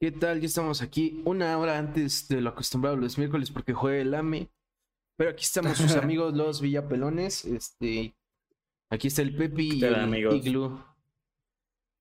[0.00, 0.40] ¿Qué tal?
[0.40, 4.50] Ya estamos aquí una hora antes de lo acostumbrado los miércoles porque juega el AME.
[5.18, 7.44] Pero aquí estamos sus amigos los Villapelones.
[7.44, 8.16] Este,
[8.88, 10.34] aquí está el Pepi y ¿Qué tal, el amigos?
[10.36, 10.82] Iglu.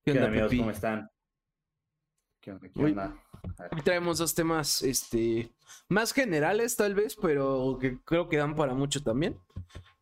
[0.06, 0.48] ¿Qué ¿Qué onda, amigos?
[0.48, 0.58] Pepi?
[0.60, 1.12] ¿Cómo están?
[2.40, 2.70] ¿Qué onda?
[2.74, 3.24] ¿Qué onda?
[3.70, 5.52] Hoy traemos dos temas, este,
[5.90, 9.38] más generales tal vez, pero que creo que dan para mucho también.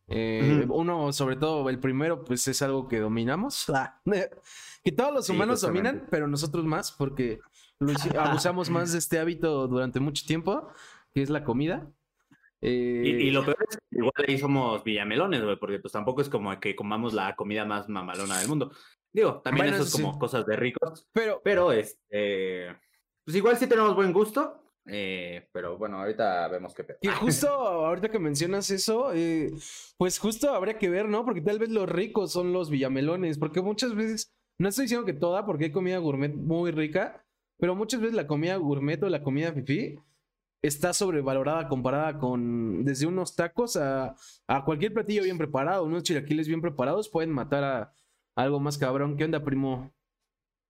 [0.08, 0.66] Eh.
[0.68, 3.68] Uno, sobre todo, el primero, pues es algo que dominamos.
[3.70, 4.00] Ah,
[4.84, 5.88] que todos los Sí, humanos justamente.
[5.88, 7.40] dominan, pero nosotros más, porque
[8.18, 10.68] abusamos más de este hábito durante mucho tiempo,
[11.12, 11.90] que es la comida.
[12.60, 16.22] Eh, Y, y lo peor es que igual ahí somos villamelones, güey, porque pues tampoco
[16.22, 18.72] es como que comamos la comida más mamalona del mundo.
[19.12, 20.02] Digo, también Bueno, eso es sí.
[20.02, 22.76] como cosas de ricos, pero, pero este,
[23.24, 26.98] pues igual sí tenemos buen gusto, eh, pero bueno, ahorita vemos qué pedo.
[27.00, 29.50] Que justo ahorita que mencionas eso, eh,
[29.96, 31.24] pues justo habría que ver, ¿no?
[31.24, 35.12] Porque tal vez los ricos son los villamelones, porque muchas veces, no estoy diciendo que
[35.12, 37.24] toda, porque hay comida gourmet muy rica,
[37.58, 39.98] pero muchas veces la comida gourmet o la comida fifí
[40.62, 44.16] está sobrevalorada comparada con desde unos tacos a,
[44.48, 47.92] a cualquier platillo bien preparado, unos chilaquiles bien preparados pueden matar a,
[48.38, 49.16] algo más cabrón.
[49.16, 49.92] ¿Qué onda, primo?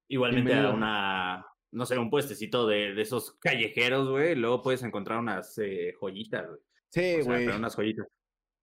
[0.09, 5.19] Igualmente a una, no sé, un puestecito de, de esos callejeros, güey, luego puedes encontrar
[5.19, 6.61] unas eh, joyitas, güey.
[6.91, 7.49] Sí, O sea, güey.
[7.49, 8.07] unas joyitas.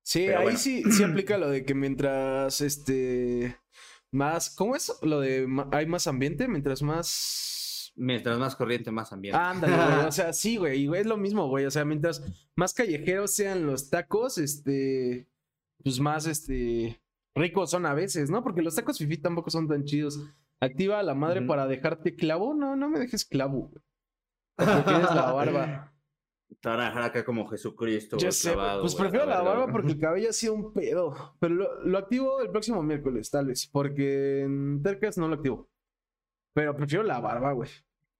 [0.04, 0.60] Sí, Pero ahí bueno.
[0.60, 3.58] sí, sí aplica lo de que mientras este
[4.12, 4.92] más, ¿cómo es?
[5.02, 9.38] Lo de hay más ambiente, mientras más Mientras más corriente, más ambiente.
[9.40, 10.08] ándale, güey.
[10.08, 11.66] O sea, sí, güey, y, güey, es lo mismo, güey.
[11.66, 12.22] O sea, mientras
[12.56, 15.28] más callejeros sean los tacos, este,
[15.84, 17.00] pues más este
[17.36, 18.44] ricos son a veces, ¿no?
[18.44, 20.20] Porque los tacos fifi tampoco son tan chidos.
[20.62, 22.54] Activa a la madre para dejarte clavo.
[22.54, 23.84] No, no me dejes clavo, güey.
[24.56, 25.92] Porque tienes la barba.
[26.62, 28.18] Te van a dejar acá como Jesucristo.
[28.18, 28.56] Ya güey, sé, güey.
[28.60, 31.36] clavado, pues güey, prefiero la barba porque el cabello ha sido un pedo.
[31.40, 33.68] Pero lo, lo activo el próximo miércoles, tal vez.
[33.68, 35.70] Porque en Tercas no lo activo.
[36.54, 37.70] Pero prefiero la barba, güey.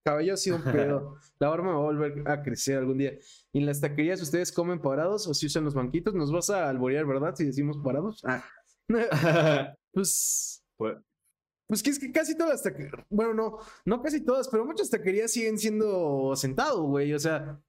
[0.04, 1.16] Cabello ha sido un pedo.
[1.40, 3.12] La barba me va a volver a crecer algún día.
[3.52, 6.14] Y en las taquerías, ¿ustedes comen parados o si usan los banquitos?
[6.14, 7.34] Nos vas a alborear, ¿verdad?
[7.34, 8.22] Si decimos parados.
[8.24, 8.44] Ah.
[9.92, 10.62] pues.
[10.76, 10.96] Pues-
[11.68, 13.04] Pues que es que casi todas las taquerías.
[13.10, 17.12] Bueno, no, no casi todas, pero muchas taquerías siguen siendo sentado, güey.
[17.12, 17.60] O sea,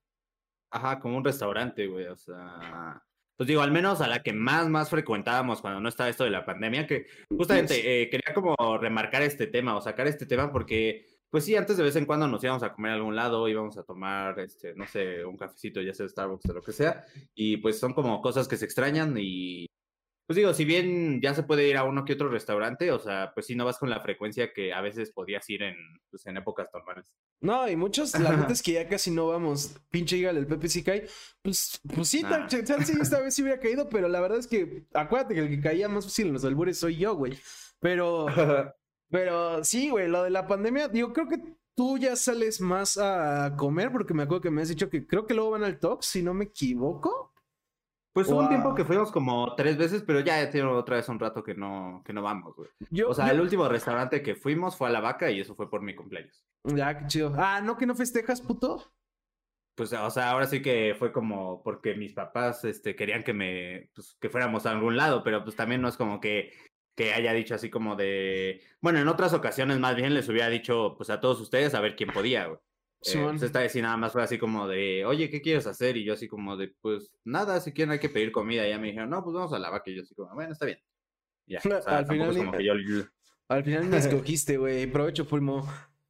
[0.72, 2.08] Ajá, como un restaurante, güey.
[2.08, 3.02] O sea.
[3.38, 6.32] Pues digo, al menos a la que más, más frecuentábamos cuando no estaba esto de
[6.32, 7.86] la pandemia, que justamente Yes.
[7.86, 11.84] eh, quería como remarcar este tema o sacar este tema porque, pues sí, antes de
[11.84, 14.88] vez en cuando nos íbamos a comer a algún lado, íbamos a tomar, este, no
[14.88, 18.48] sé, un cafecito, ya sea Starbucks o lo que sea, y pues son como cosas
[18.48, 19.68] que se extrañan y,
[20.28, 23.32] pues digo, si bien ya se puede ir a uno que otro restaurante, o sea,
[23.34, 25.76] pues sí, no vas con la frecuencia que a veces podías ir en,
[26.12, 27.12] pues, en épocas normales.
[27.40, 29.76] No, y muchos, la neta es que ya casi no vamos.
[29.90, 31.08] Pinche hígale, el Pepe sí cae.
[31.42, 34.48] Pues, pues sí, tal, tal- sí, esta vez sí hubiera caído, pero la verdad es
[34.48, 37.40] que acuérdate que el que caía más fácil en los albures soy yo, güey.
[37.80, 38.26] Pero,
[39.10, 41.42] pero sí, güey, lo de la pandemia, digo, creo que
[41.76, 45.26] tú ya sales más a comer, porque me acuerdo que me has dicho que creo
[45.26, 47.34] que luego van al Tox, si no me equivoco.
[48.18, 51.20] Pues hubo un tiempo que fuimos como tres veces, pero ya tiene otra vez un
[51.20, 52.68] rato que no, que no vamos, güey.
[52.90, 55.54] Yo, O sea, yo- el último restaurante que fuimos fue a La Vaca y eso
[55.54, 56.44] fue por mi cumpleaños.
[56.64, 57.32] Ya, qué chido.
[57.38, 58.92] Ah, ¿no que no festejas, puto?
[59.76, 63.92] Pues, o sea, ahora sí que fue como porque mis papás este, querían que me,
[63.94, 66.52] pues, que fuéramos a algún lado, pero pues también no es como que,
[66.96, 70.96] que haya dicho así como de, bueno, en otras ocasiones más bien les hubiera dicho,
[70.98, 72.60] pues a todos ustedes a ver quién podía, güey.
[73.02, 73.32] Eh, Simón.
[73.32, 75.98] pues esta vez sí nada más fue así como de, oye, ¿qué quieres hacer?
[75.98, 78.66] Y yo así como de, pues nada, si quieren hay que pedir comida.
[78.66, 79.90] Y ya me dijeron, no, pues vamos a la vaca.
[79.92, 80.80] Y yo así como, bueno, está bien.
[81.46, 82.74] Ya, o sea, Al final como que yo-
[83.50, 84.88] Al final me escogiste, güey.
[84.88, 85.66] Provecho, primo.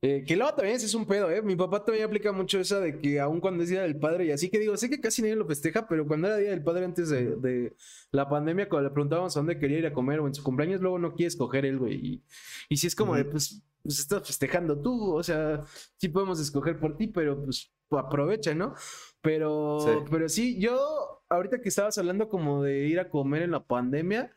[0.10, 1.42] Eh, que luego también es un pedo, ¿eh?
[1.42, 4.32] Mi papá también aplica mucho esa de que aun cuando es Día del Padre y
[4.32, 6.86] así que digo, sé que casi nadie lo festeja, pero cuando era Día del Padre
[6.86, 7.76] antes de, de
[8.12, 10.80] la pandemia, cuando le preguntábamos a dónde quería ir a comer o en su cumpleaños,
[10.80, 11.96] luego no quiere escoger él, güey.
[11.96, 12.24] Y,
[12.70, 15.64] y si es como de, pues, pues estás festejando tú, o sea,
[15.98, 18.76] sí podemos escoger por ti, pero pues aprovecha, ¿no?
[19.22, 19.90] Pero, Sí.
[20.10, 24.32] pero sí, yo, ahorita que estabas hablando como de ir a comer en la pandemia,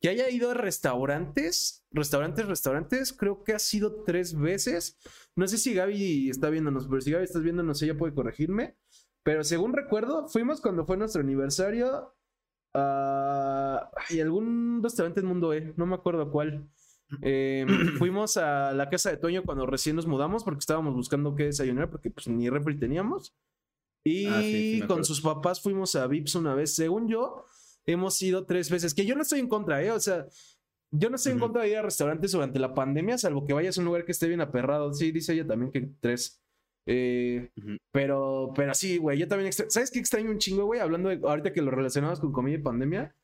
[0.00, 4.98] que haya ido a restaurantes, restaurantes, restaurantes, creo que ha sido tres veces.
[5.36, 8.76] No sé si Gaby está viéndonos, pero si Gaby estás viéndonos, ella puede corregirme.
[9.22, 12.14] Pero según recuerdo, fuimos cuando fue nuestro aniversario
[12.74, 16.70] a ay, algún restaurante en Mundo E, no me acuerdo cuál.
[17.22, 17.66] Eh,
[17.98, 21.90] fuimos a la casa de Toño cuando recién nos mudamos porque estábamos buscando qué desayunar
[21.90, 23.34] porque pues ni refri teníamos.
[24.02, 26.74] Y Ah, sí, sí con sus papás fuimos a Vips una vez.
[26.74, 27.44] Según yo,
[27.92, 28.94] hemos ido tres veces.
[28.94, 29.90] Que yo no estoy en contra, ¿eh?
[29.90, 30.26] O sea,
[30.92, 33.76] yo no estoy en contra de ir a restaurantes durante la pandemia, salvo que vayas
[33.78, 34.92] a un lugar que esté bien aperrado.
[34.92, 36.42] Sí, dice ella también que tres.
[36.86, 37.76] Eh, Ujú.
[37.92, 40.80] pero, pero sí, güey, yo también extra- ¿Sabes qué extraño un chingo, güey?
[40.80, 43.14] Hablando de ahorita que lo relacionamos con comida y pandemia.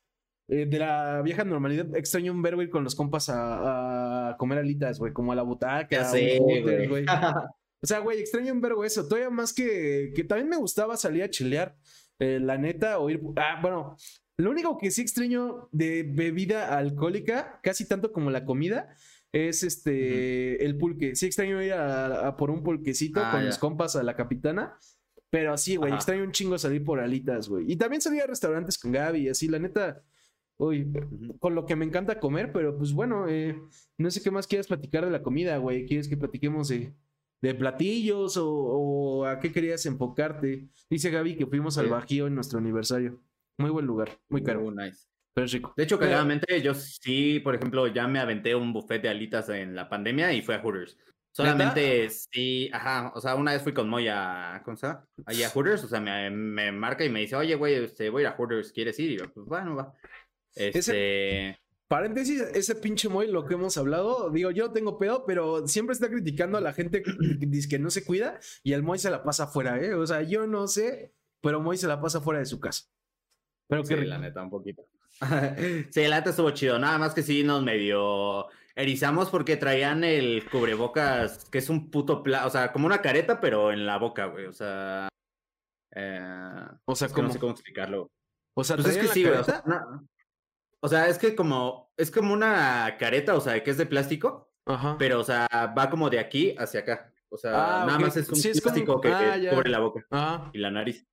[0.49, 4.59] eh, de la vieja normalidad, extraño un ver, güey, con los compas a, a comer
[4.59, 6.09] alitas, güey, como a la butaca,
[6.39, 7.05] un güey.
[7.83, 9.03] O sea, güey, extraño un vergo eso.
[9.07, 11.75] Todavía más que, que también me gustaba salir a chilear.
[12.19, 13.21] eh, la neta, o ir.
[13.35, 13.95] Ah, bueno.
[14.37, 18.95] Lo único que sí extraño de bebida alcohólica, casi tanto como la comida,
[19.31, 21.15] es este el pulque.
[21.15, 23.47] Sí extraño ir a, a por un pulquecito Ah, con ya.
[23.47, 24.77] mis compas a la capitana.
[25.29, 27.69] Pero sí, güey, extraño un chingo salir por alitas, güey.
[27.71, 30.01] Y también salir a restaurantes con Gaby y así, la neta.
[30.59, 30.87] Uy,
[31.39, 33.59] con lo que me encanta comer, pero pues bueno, eh,
[33.97, 35.85] no sé qué más quieras platicar de la comida, güey.
[35.85, 36.93] ¿Quieres que platiquemos de,
[37.41, 40.67] de platillos o, o a qué querías enfocarte?
[40.89, 41.89] Dice Gaby que fuimos al.
[41.89, 43.19] Bajío en nuestro aniversario.
[43.57, 45.07] Muy buen lugar, muy caro, Uh, nice.
[45.33, 45.73] pero es rico.
[45.75, 49.49] De hecho, Pero- cagadamente, yo sí, por ejemplo, ya me aventé un buffet de alitas
[49.49, 50.97] en la pandemia y fue a Hooters.
[51.31, 55.05] Solamente sí, ajá, o sea, una vez fui con Moy a, ¿cómo se llama?
[55.27, 58.21] Ahí a Hooters, o sea, me, me marca y me dice, oye, güey, este, voy
[58.23, 59.11] a ir a Hooters, ¿quieres ir?
[59.11, 59.93] Y yo, pues bueno, va.
[60.55, 61.57] Este,
[61.87, 65.93] Paréntesis, ese pinche Moy, lo que hemos hablado, digo, yo no tengo pedo, pero siempre
[65.93, 67.11] está criticando a la gente que
[67.47, 69.93] dice que no se cuida y el Moy se la pasa afuera, ¿eh?
[69.93, 72.85] O sea, yo no sé, pero Moy se la pasa fuera de su casa.
[73.67, 74.85] Pero qué sí, la neta, un poquito.
[75.91, 80.47] sí, la neta estuvo chido, nada más que sí nos medio erizamos porque traían el
[80.49, 84.25] cubrebocas, que es un puto, pla o sea, como una careta, pero en la boca,
[84.27, 85.07] güey, o sea...
[85.95, 88.11] Eh, O sea, que no como, sé cómo explicarlo.
[88.55, 89.39] o sea, Pues es que ¿traían la sí, güey.
[89.39, 90.07] O sea, no-
[90.79, 94.51] o sea, es que como, es como una careta, o sea, que es de plástico,
[94.67, 94.95] Ajá.
[94.99, 97.11] pero, o sea, va como de aquí hacia acá.
[97.29, 99.79] O sea, Ah, nada más es un Sí, es como- plástico que ah, cubre la
[99.79, 100.51] boca Ajá.
[100.53, 101.05] y la nariz.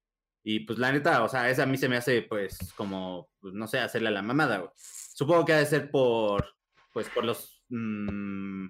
[0.46, 3.55] Y pues la neta, o sea, esa a mí se me hace, pues, como, pues,
[3.55, 4.70] no sé, hacerle a la mamada, güey.
[4.76, 6.44] Supongo que ha de ser por,
[6.93, 7.64] pues, por los...
[7.70, 8.67] mm,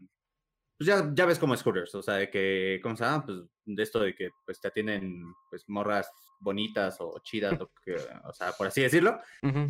[0.79, 3.25] pues ya, ya ves cómo es Hooters, o sea, de que, ¿cómo se llama?
[3.27, 6.09] Pues de esto de que, pues, te atienden, pues, morras
[6.41, 7.95] bonitas o chidas, o, que-
[8.25, 9.19] o sea, por así decirlo.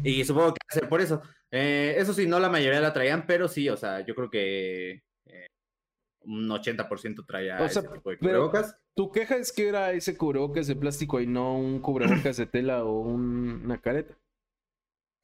[0.02, 1.22] Y supongo que va a ser por eso.
[1.50, 5.04] Eh, eso sí, no la mayoría la traían, pero sí, o sea, yo creo que
[6.26, 8.76] un 80% traía O sea, ese tipo de cubrebocas.
[8.94, 12.84] Tu queja es que era ese cubrebocas de plástico y no un cubrebocas de tela
[12.84, 14.16] o un- una careta.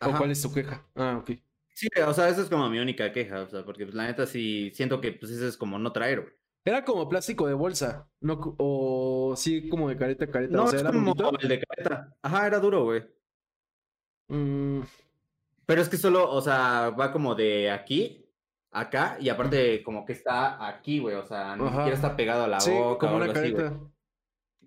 [0.02, 0.18] ¿O Ajá.
[0.18, 0.86] cuál es tu queja?
[0.94, 1.30] Ah, ok.
[1.74, 4.26] Sí, o sea, esa es como mi única queja, o sea, porque pues, la neta
[4.26, 6.32] sí siento que pues ese es como no traer, güey.
[6.64, 10.54] Era como plástico de bolsa, no o sí como de careta a careta.
[10.54, 12.14] No, o sea, es era como el de careta.
[12.22, 13.02] Ajá, era duro, güey.
[14.28, 14.82] Mm,
[15.66, 18.26] Pero es que solo, o sea, va como de aquí,
[18.72, 21.76] acá, y aparte como que está aquí, güey, o sea, ni Ajá.
[21.76, 23.54] siquiera está pegado a la sí, boca como o una algo así.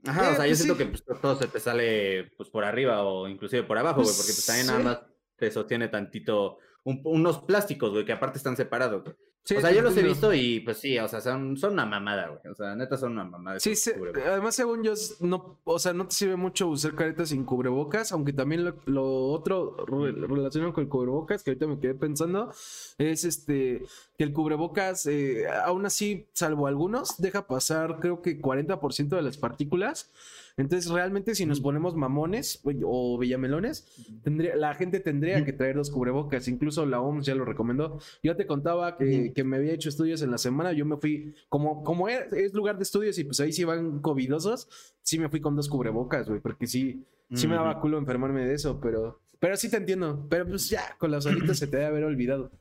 [0.05, 0.83] Ajá, Eh, o sea, yo pues siento sí.
[0.83, 4.17] que pues, todo se te sale pues por arriba o inclusive por abajo, güey, Pues,
[4.17, 4.85] porque pues también nada sí.
[4.85, 4.99] más
[5.37, 9.15] te sostiene tantito un- unos plásticos, güey, que aparte están separados, güey.
[9.45, 11.85] Sí, o sea, yo los he visto y pues sí, o sea, son, son una
[11.85, 12.39] mamada, güey.
[12.49, 13.59] O sea, neta son una mamada.
[13.59, 13.95] Sí, se-
[14.25, 18.31] además según yo, no, o sea, no te sirve mucho usar caretas sin cubrebocas, aunque
[18.31, 22.53] también lo, lo otro re- relacionado con el cubrebocas, que ahorita me quedé pensando,
[22.97, 23.83] es este,
[24.17, 29.35] que el cubrebocas, eh, aún así, salvo algunos, deja pasar creo que 40% de las
[29.37, 30.09] partículas.
[30.55, 33.87] Entonces, realmente, si nos ponemos mamones o villamelones,
[34.23, 36.47] tendría, la gente tendría que traer dos cubrebocas.
[36.47, 37.99] Incluso la OMS ya lo recomendó.
[38.21, 40.71] Yo te contaba que, que me había hecho estudios en la semana.
[40.71, 43.99] Yo me fui, como, como es, es lugar de estudios y pues ahí sí van
[43.99, 44.69] covidosos,
[45.01, 47.03] sí me fui con dos cubrebocas, güey, porque sí,
[47.33, 50.27] sí me daba culo enfermarme de eso, pero, pero sí te entiendo.
[50.29, 52.51] Pero pues ya, con las alitas se te debe haber olvidado.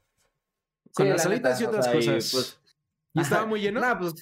[0.94, 2.30] Con Sí, las la alitas y o otras y, cosas.
[2.32, 2.58] pues,
[3.14, 3.80] ¿Y estaba muy lleno?
[3.80, 4.14] No, pues.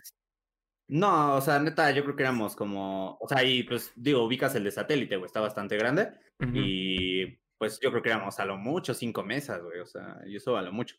[0.90, 3.16] No, o sea, neta, yo creo que éramos como.
[3.20, 6.10] O sea, y pues digo, ubicas el de satélite, güey, está bastante grande.
[6.52, 7.26] Y
[7.58, 9.78] pues yo creo que éramos a lo mucho cinco mesas, güey.
[9.78, 10.96] O sea, y eso a lo mucho.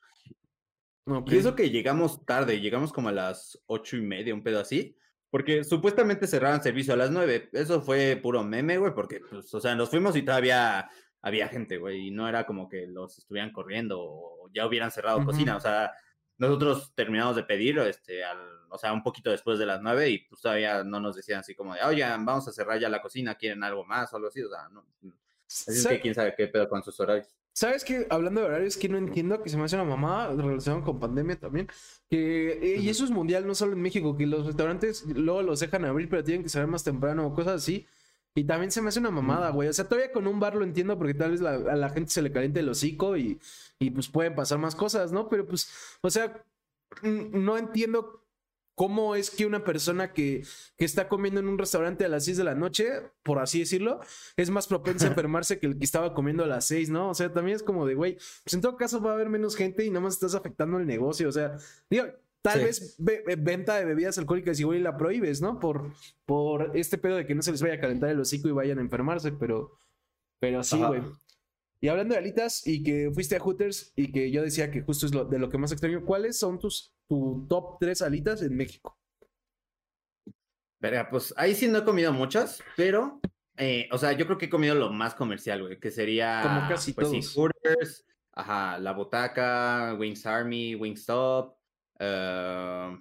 [1.06, 1.32] Ok.
[1.32, 4.96] Y eso que llegamos tarde, llegamos como a las ocho y media, un pedo así.
[5.30, 7.50] Porque supuestamente cerraban servicio a las nueve.
[7.52, 10.90] Eso fue puro meme, güey, porque, pues, o sea, nos fuimos y todavía
[11.22, 12.08] había gente, güey.
[12.08, 15.58] Y no era como que los estuvieran corriendo o ya hubieran cerrado cocina.
[15.58, 15.92] O sea,
[16.38, 20.20] nosotros terminamos de pedir, este, al, o sea, un poquito después de las nueve y
[20.20, 23.36] pues todavía no nos decían así como de, oigan, vamos a cerrar ya la cocina,
[23.36, 24.42] ¿quieren algo más o algo así?
[24.42, 24.84] O sea, no.
[25.48, 27.28] Así es que quién sabe qué pedo con sus horarios.
[27.54, 28.08] ¿Sabes qué?
[28.10, 31.38] Hablando de horarios, que no entiendo, que se me hace una mamada relacionado con pandemia
[31.38, 31.68] también.
[32.10, 35.60] Que, eh, y eso es mundial, no solo en México, que los restaurantes luego los
[35.60, 37.86] dejan abrir, pero tienen que saber más temprano o cosas así.
[38.34, 39.68] Y también se me hace una mamada, güey.
[39.68, 42.10] O sea, todavía con un bar lo entiendo porque tal vez la- a la gente
[42.12, 43.38] se le caliente el hocico y,
[43.80, 45.28] y pues pueden pasar más cosas, ¿no?
[45.28, 46.42] Pero pues, o sea,
[47.04, 48.21] no entiendo
[48.76, 50.44] cómo es que una persona que,
[50.78, 52.88] que está comiendo en un restaurante a las 6 de la noche,
[53.24, 54.00] por así decirlo,
[54.38, 57.10] es más propensa a enfermarse que el que estaba comiendo a las 6, ¿no?
[57.10, 59.56] O sea, también es como de, güey, pues en todo caso va a haber menos
[59.56, 61.30] gente y nada más estás afectando el negocio.
[61.30, 61.58] O sea,
[61.90, 62.06] digo,
[62.42, 62.66] tal Sí.
[62.66, 65.60] vez ve- ve- venta de bebidas alcohólicas igual y la prohíbes, ¿no?
[65.60, 65.92] Por,
[66.26, 68.80] por este pedo de que no se les vaya a calentar el hocico y vayan
[68.80, 69.78] a enfermarse, pero,
[70.40, 71.02] pero sí, güey.
[71.84, 75.06] Y hablando de alitas y que fuiste a Hooters y que yo decía que justo
[75.08, 78.56] es lo, de lo que más extraño, ¿cuáles son tus tu top 3 alitas en
[78.56, 78.98] México?
[80.80, 83.20] Verga, pues ahí sí no he comido muchas, pero,
[83.58, 86.40] eh, o sea, yo creo que he comido lo más comercial, güey, que sería.
[86.42, 87.34] Como casi pues, sí, todos.
[87.36, 91.58] Hooters, ajá, La Botaca, Wings Army, Wingstop.
[92.00, 92.98] eh,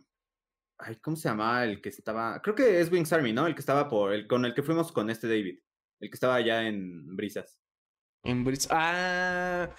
[0.78, 2.42] ay, ¿cómo se llama el que estaba?
[2.42, 3.46] Creo que es Wings Army, ¿no?
[3.46, 4.12] El que estaba por.
[4.12, 5.60] El, con el que fuimos con este David.
[6.00, 7.58] El que estaba allá en Brisas.
[8.24, 8.68] En Brits.
[8.70, 9.70] Ah.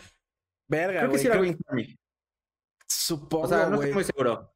[0.67, 1.19] Verga, Creo que güey.
[1.21, 1.95] sí era creo- Wings Army.
[2.91, 4.53] Supongo, O sea, no estoy muy seguro.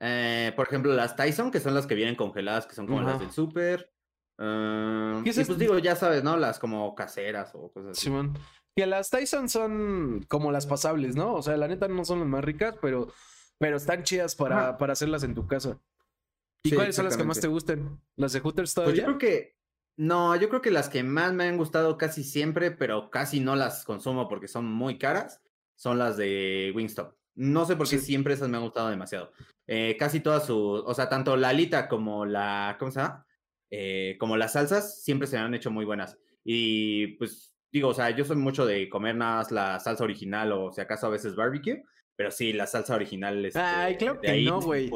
[0.00, 3.20] Eh, por ejemplo, las Tyson, que son las que vienen congeladas, que son como las
[3.20, 3.92] del súper.
[4.38, 6.36] eh, ¿Qué es y pues digo, ya sabes, ¿no?
[6.36, 8.02] Las como caseras o cosas así.
[8.02, 8.38] Simón.
[8.76, 11.34] Que las Tyson son como las pasables, ¿no?
[11.34, 13.12] O sea, la neta no son las más ricas, pero,
[13.58, 15.78] pero están chidas para, para hacerlas en tu casa.
[16.62, 18.00] ¿Y Sí, cuáles son las que más te gustan?
[18.16, 19.00] ¿Las de Hooters Pues todavía?
[19.02, 19.56] yo creo que.
[19.96, 23.54] No, yo creo que las que más me han gustado casi siempre, pero casi no
[23.56, 25.42] las consumo porque son muy caras,
[25.74, 27.14] son las de Wingstop.
[27.36, 28.06] No sé por qué Sí.
[28.06, 29.32] siempre esas me han gustado demasiado.
[29.66, 33.26] Eh, casi todas sus, o sea, tanto la alita como la, ¿cómo se llama?
[33.70, 36.18] Eh, como las salsas siempre se me han hecho muy buenas.
[36.44, 40.50] Y pues digo, o sea, yo soy mucho de comer nada más la salsa original
[40.52, 41.84] o si acaso a veces barbecue,
[42.16, 44.90] pero sí, la salsa original este, Ay, claro que ahí, no, güey.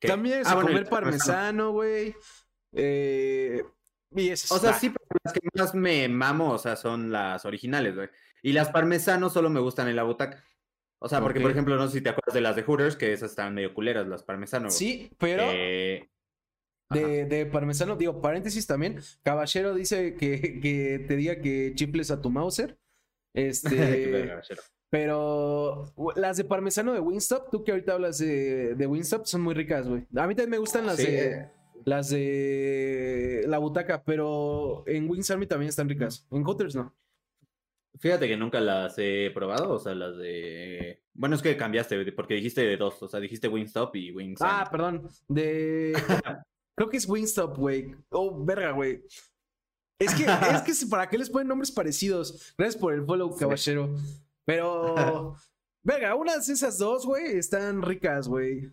[0.00, 1.70] También es Ah, bueno, y comer parmesano.
[1.72, 2.14] güey.
[2.72, 3.62] Eh,
[4.14, 7.44] y eso O sea, sí, pero las que más me mamo, o sea, son las
[7.44, 8.08] originales, güey.
[8.42, 10.42] Y las parmesanos solo me gustan en la butaca.
[11.00, 13.12] O sea, porque, por ejemplo, no sé si te acuerdas de las de Hooters, que
[13.12, 14.74] esas están medio culeras, las parmesanos.
[14.74, 16.10] Sí, pero Eh,
[16.90, 18.98] de, de parmesano, digo, paréntesis también.
[19.22, 22.78] Caballero dice que, que te diga que chifles a tu Mauser.
[23.34, 24.32] Este,
[24.90, 29.54] pero las de parmesano de Wingstop, tú que ahorita hablas de, de Wingstop, son muy
[29.54, 30.06] ricas, güey.
[30.16, 31.50] A mí también me gustan las Sí, de
[31.84, 36.26] las de la butaca, pero en Wings Army también están ricas.
[36.30, 36.94] En Hooters no.
[38.00, 41.02] Fíjate que nunca las he probado, o sea, las de...
[41.14, 44.40] Bueno, es que cambiaste, porque dijiste de dos, o sea, dijiste Wingstop y Wings.
[44.40, 45.08] Ah, perdón.
[45.26, 45.92] De.
[46.76, 47.94] Creo que es Wingstop, güey.
[48.10, 49.02] Oh, verga, güey.
[50.00, 52.54] Es que, es que para qué les ponen nombres parecidos.
[52.56, 53.40] Gracias por el follow, Sí.
[53.40, 53.96] caballero.
[54.44, 55.34] Pero.
[55.82, 58.70] Verga, unas de esas dos, güey, están ricas, güey.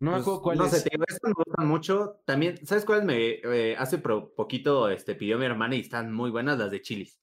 [0.00, 0.70] No me Pues, acuerdo cuál no es.
[0.72, 2.20] sé, digo, estas me gustan mucho.
[2.26, 6.30] También, ¿sabes cuáles me eh, hace pro- poquito este, pidió mi hermana y están muy
[6.30, 6.58] buenas?
[6.58, 7.18] Las de chilis.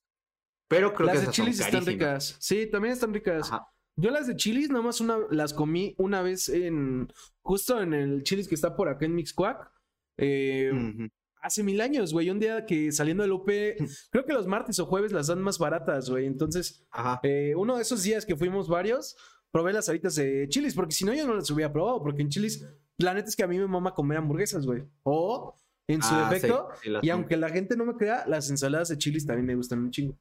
[0.68, 2.36] Pero creo las que de esas son chilis están ricas.
[2.40, 3.48] Sí, también están ricas.
[3.52, 3.68] Ajá.
[4.00, 7.12] Yo las de chilis nomás una, las comí una vez en.
[7.42, 9.72] Justo en el chilis que está por acá en Mixquack.
[10.18, 11.08] Eh, Ujú.
[11.42, 12.30] Hace mil años, güey.
[12.30, 13.48] Un día que saliendo del UP,
[14.12, 16.26] creo que los martes o jueves las dan más baratas, güey.
[16.26, 16.86] Entonces,
[17.24, 19.16] eh, uno de esos días que fuimos varios,
[19.52, 22.30] probé las alitas de chilis, porque si no, yo no las hubiera probado, porque en
[22.30, 24.84] chilis, la neta es que a mí me mama comer hamburguesas, güey.
[25.04, 25.56] O,
[25.88, 28.50] en su Ah, sí, defecto, sí, las y aunque la gente no me crea, las
[28.50, 30.18] ensaladas de chilis también me gustan un chingo.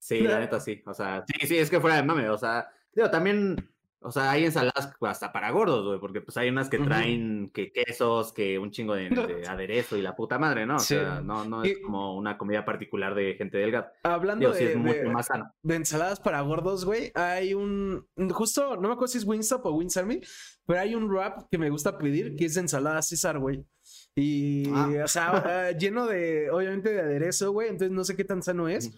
[0.00, 0.82] Sí, la neta sí.
[0.86, 2.28] O sea, sí, sí, es que fuera de mame.
[2.30, 3.68] O sea, digo, también,
[4.00, 7.70] o sea, hay ensaladas hasta para gordos, güey, porque pues hay unas que traen que
[7.70, 10.76] quesos, que un chingo de, de aderezo y la puta madre, ¿no?
[10.76, 10.94] O Sí.
[10.94, 13.92] sea, no, no es Y- como una comida particular de gente delgada.
[14.02, 15.52] Hablando Digo, sí de, es mucho de- más sano.
[15.62, 18.08] de ensaladas para gordos, güey, hay un.
[18.30, 20.22] Justo, no me acuerdo si es Wingstop o Wings Army,
[20.64, 23.66] pero hay un wrap que me gusta pedir que es de ensalada César, güey.
[24.14, 24.88] Y, Ah.
[25.04, 28.66] o sea, ah, lleno de, obviamente, de aderezo, güey, entonces no sé qué tan sano
[28.66, 28.90] es.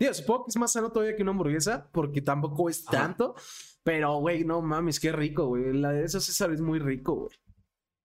[0.00, 2.98] Digo, supongo que es más sano todavía que una hamburguesa, porque tampoco es Ajá.
[3.02, 3.34] tanto,
[3.82, 5.64] pero, güey, no mames, qué rico, güey.
[5.68, 7.36] El aderezo César es muy rico, güey.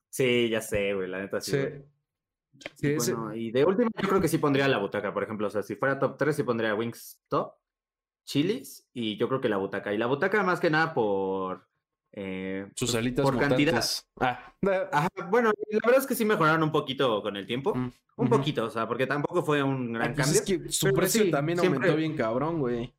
[0.10, 1.52] Sí, ya sé, güey, la neta sí.
[1.52, 1.58] Sí.
[2.75, 5.48] Sí, Y bueno, y de último, yo creo que sí pondría la butaca, por ejemplo.
[5.48, 7.54] O sea, si fuera top 3, sí pondría Wings Top,
[8.25, 9.94] Chilis y yo creo que la butaca.
[9.94, 11.68] Y la butaca más que nada por.
[12.17, 13.74] Eh, Sus pues, alitas por cantidad.
[13.74, 14.07] mutantes.
[14.22, 14.53] Ah.
[14.91, 17.75] Ajá, bueno, la verdad es que sí mejoraron un poquito con el tiempo.
[17.75, 20.39] Mm, Un poquito, o sea, porque tampoco fue un gran Ah, pues cambio.
[20.41, 22.95] es que su pero precio sí, también siempre- aumentó bien cabrón, güey.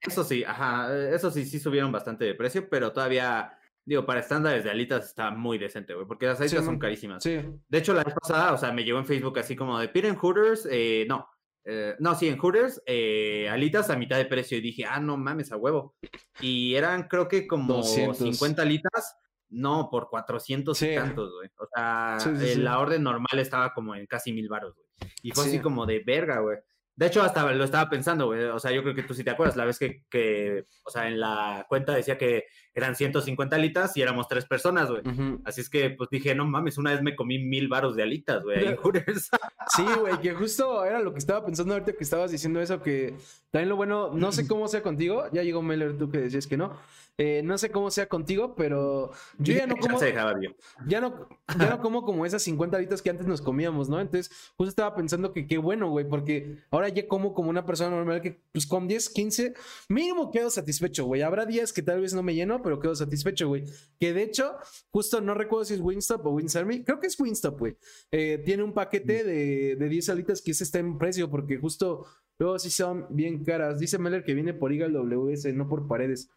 [0.00, 4.62] Eso sí, ajá, eso sí, sí subieron bastante de precio, pero todavía, digo, para estándares
[4.62, 7.22] de alitas está muy decente, güey, porque las alitas son carísimas.
[7.24, 7.40] Sí.
[7.68, 10.14] De hecho, la vez pasada, o sea, me llegó en Facebook así como de piden
[10.14, 11.26] Hooters, eh, no,
[11.64, 14.58] eh, no, sí, en Hooters, eh, alitas a mitad de precio.
[14.58, 15.96] Y dije, ah, no mames, a huevo.
[16.40, 18.18] Y eran, creo que como 200.
[18.18, 19.16] 50 alitas,
[19.48, 20.88] no, por 400 Sí.
[20.90, 21.48] y tantos, güey.
[21.58, 25.10] O sea, Sí, sí, eh, la orden normal estaba como en casi mil baros, güey.
[25.22, 25.50] Y fue Sí.
[25.50, 26.58] así como de verga, güey.
[26.94, 28.44] De hecho, hasta lo estaba pensando, güey.
[28.44, 31.08] O sea, yo creo que tú sí te acuerdas, la vez que, que, o sea,
[31.08, 35.02] en la cuenta decía que eran 150 alitas y éramos tres personas, güey.
[35.44, 38.42] Así es que, pues dije, no mames, una vez me comí mil baros de alitas,
[38.42, 38.58] güey.
[39.76, 43.14] Sí, güey, que justo era lo que estaba pensando ahorita que estabas diciendo eso, que
[43.50, 46.56] también lo bueno, no sé cómo sea contigo, ya llegó Meller, tú que decías que
[46.56, 46.72] no,
[47.18, 50.56] Eh, no sé cómo sea contigo, pero yo ya no como, dejaba bien.
[50.86, 54.00] ya no, ya no como como esas 50 alitas que antes nos comíamos, ¿no?
[54.00, 57.90] Entonces, justo estaba pensando que qué bueno, güey, porque ahora ya como como una persona
[57.90, 59.52] normal que pues con 10, 15,
[59.90, 61.20] mínimo quedo satisfecho, güey.
[61.20, 63.64] Habrá días que tal vez no me lleno, pero quedo satisfecho, güey.
[63.98, 64.56] Que de hecho,
[64.90, 67.76] justo no recuerdo si es Wingstop o Wings Army, creo que es Wingstop, güey.
[68.10, 72.06] Eh, tiene un paquete de, de 10 alitas que ese está en precio porque justo
[72.38, 73.78] luego sí son bien caras.
[73.78, 76.30] Dice Meller que viene por Eagle WS, no por paredes.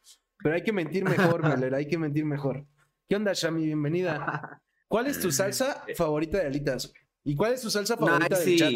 [0.44, 2.65] Pero hay que mentir mejor, Meller, hay que mentir mejor.
[3.08, 3.65] ¿Qué onda, Shami?
[3.65, 4.62] Bienvenida.
[4.88, 6.91] ¿Cuál es tu salsa favorita de alitas?
[7.24, 8.74] ¿Y cuál es tu salsa favorita del chat?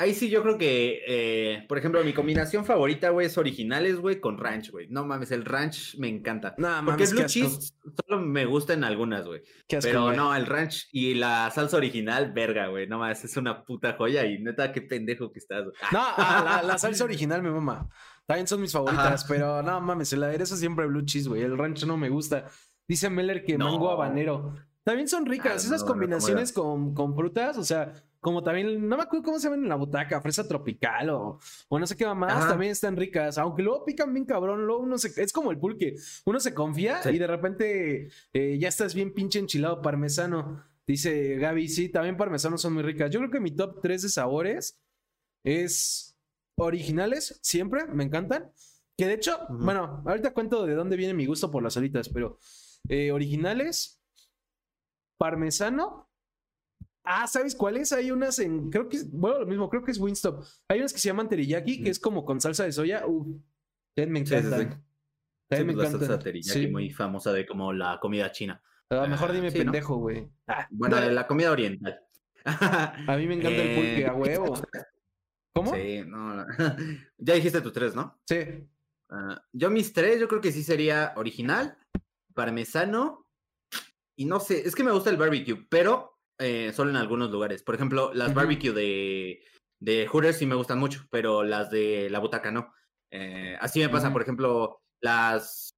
[0.00, 4.18] Ahí sí yo creo que, eh, por ejemplo, mi combinación favorita, güey, es originales, güey,
[4.18, 4.86] con ranch, güey.
[4.88, 6.54] No mames, el ranch me encanta.
[6.56, 7.74] No, Porque mames, el qué blue cheese
[8.06, 9.42] solo me gusta en algunas, güey.
[9.68, 12.86] Pero no, el ranch y la salsa original, verga, güey.
[12.86, 15.64] No mames, es una puta joya y neta, qué pendejo que estás.
[15.64, 15.74] güey.
[15.92, 17.88] No, ah, la, la salsa original me mama.
[18.24, 19.26] También son mis favoritas, Ajá.
[19.28, 21.42] pero no mames, el aderezo siempre blue cheese, güey.
[21.42, 22.46] El rancho no me gusta.
[22.88, 23.66] Dice Meller que No.
[23.70, 24.54] mango habanero.
[24.82, 25.52] También son ricas.
[25.52, 29.24] Ah, Esas no, no, combinaciones con, con frutas, o sea, como también, no me acuerdo
[29.24, 32.48] cómo se llaman en la butaca, fresa tropical o, o no sé qué más, Ajá.
[32.50, 33.38] también están ricas.
[33.38, 35.96] Aunque luego pican bien cabrón, luego uno se, es como el pulque.
[36.26, 37.10] Uno se confía Sí.
[37.10, 40.64] y de repente eh, ya estás bien pinche enchilado parmesano.
[40.86, 43.10] Dice Gaby, sí, también parmesano son muy ricas.
[43.10, 44.78] Yo creo que mi top 3 de sabores
[45.44, 46.16] es
[46.58, 48.50] originales, siempre, me encantan.
[48.98, 52.38] Que de hecho, bueno, ahorita cuento de dónde viene mi gusto por las alitas, pero
[52.88, 53.98] eh, originales,
[55.16, 56.09] parmesano.
[57.04, 57.92] Ah, ¿sabes cuáles?
[57.92, 60.44] Hay unas en, creo que es, bueno, lo mismo, creo que es Winstop.
[60.68, 63.06] Hay unas que se llaman teriyaki, que es como con salsa de soya.
[63.06, 63.26] Uf,
[63.94, 66.68] también me Sí, sí, me pues, la salsa teriyaki Sí.
[66.68, 68.62] muy famosa de como la comida china.
[68.90, 69.64] A lo mejor Ah, dime sí, ¿no?
[69.64, 70.28] pendejo, güey.
[70.46, 72.00] Ah, Bueno, de la comida oriental.
[73.14, 74.54] A mí me encanta el pulque, Eh, a huevo.
[75.54, 75.74] ¿Cómo?
[75.74, 76.44] Sí, no.
[77.18, 78.20] ya dijiste tus tres, ¿no?
[78.26, 78.36] Sí.
[79.10, 81.76] Ah, yo mis tres, yo creo que sí sería original,
[82.34, 83.26] parmesano
[84.16, 86.09] y no sé, es que me gusta el barbecue, pero
[86.40, 87.62] eh, solo en algunos lugares.
[87.62, 89.44] Por ejemplo, las barbecue de,
[89.80, 92.72] de Hooters sí me gustan mucho, pero las de la butaca no.
[93.12, 95.70] Eh, así me pasa, por ejemplo, las,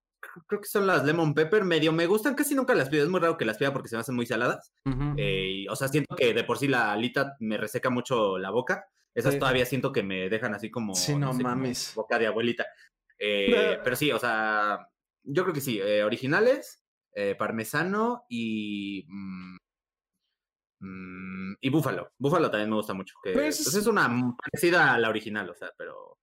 [0.49, 3.21] creo que son las lemon pepper, medio me gustan, casi nunca las pido, es muy
[3.21, 4.73] raro que las pida porque se me hacen muy saladas.
[5.17, 8.51] Eh, y, o sea, siento que de por sí la alita me reseca mucho la
[8.51, 8.85] boca.
[9.15, 9.39] Esas Sí.
[9.39, 11.93] todavía siento que me dejan así como, Sí, no sé, como mames.
[11.95, 12.67] boca de abuelita.
[13.19, 13.47] Eh,
[13.85, 14.89] pero sí, o sea,
[15.23, 15.79] yo creo que sí.
[15.83, 16.83] eh, originales,
[17.39, 19.05] parmesano y.
[19.09, 19.57] mm,
[21.61, 22.13] y búfalo.
[22.19, 23.15] Búfalo también me gusta mucho.
[23.23, 26.19] Que, Pues- pues, es una parecida a la original, o sea, pero.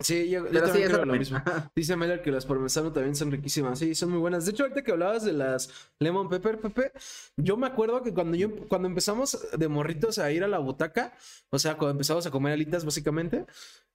[0.00, 1.42] Sí, yo, yo sí, también esa creo lo mismo.
[1.74, 3.80] Dice Meller que las parmesano también son riquísimas.
[3.80, 4.44] Sí, son muy buenas.
[4.44, 6.92] De hecho, ahorita que hablabas de las lemon pepper, Pepe,
[7.36, 11.14] yo me acuerdo que cuando yo cuando empezamos de morritos a ir a la butaca,
[11.50, 13.44] o sea, cuando empezamos a comer alitas, básicamente,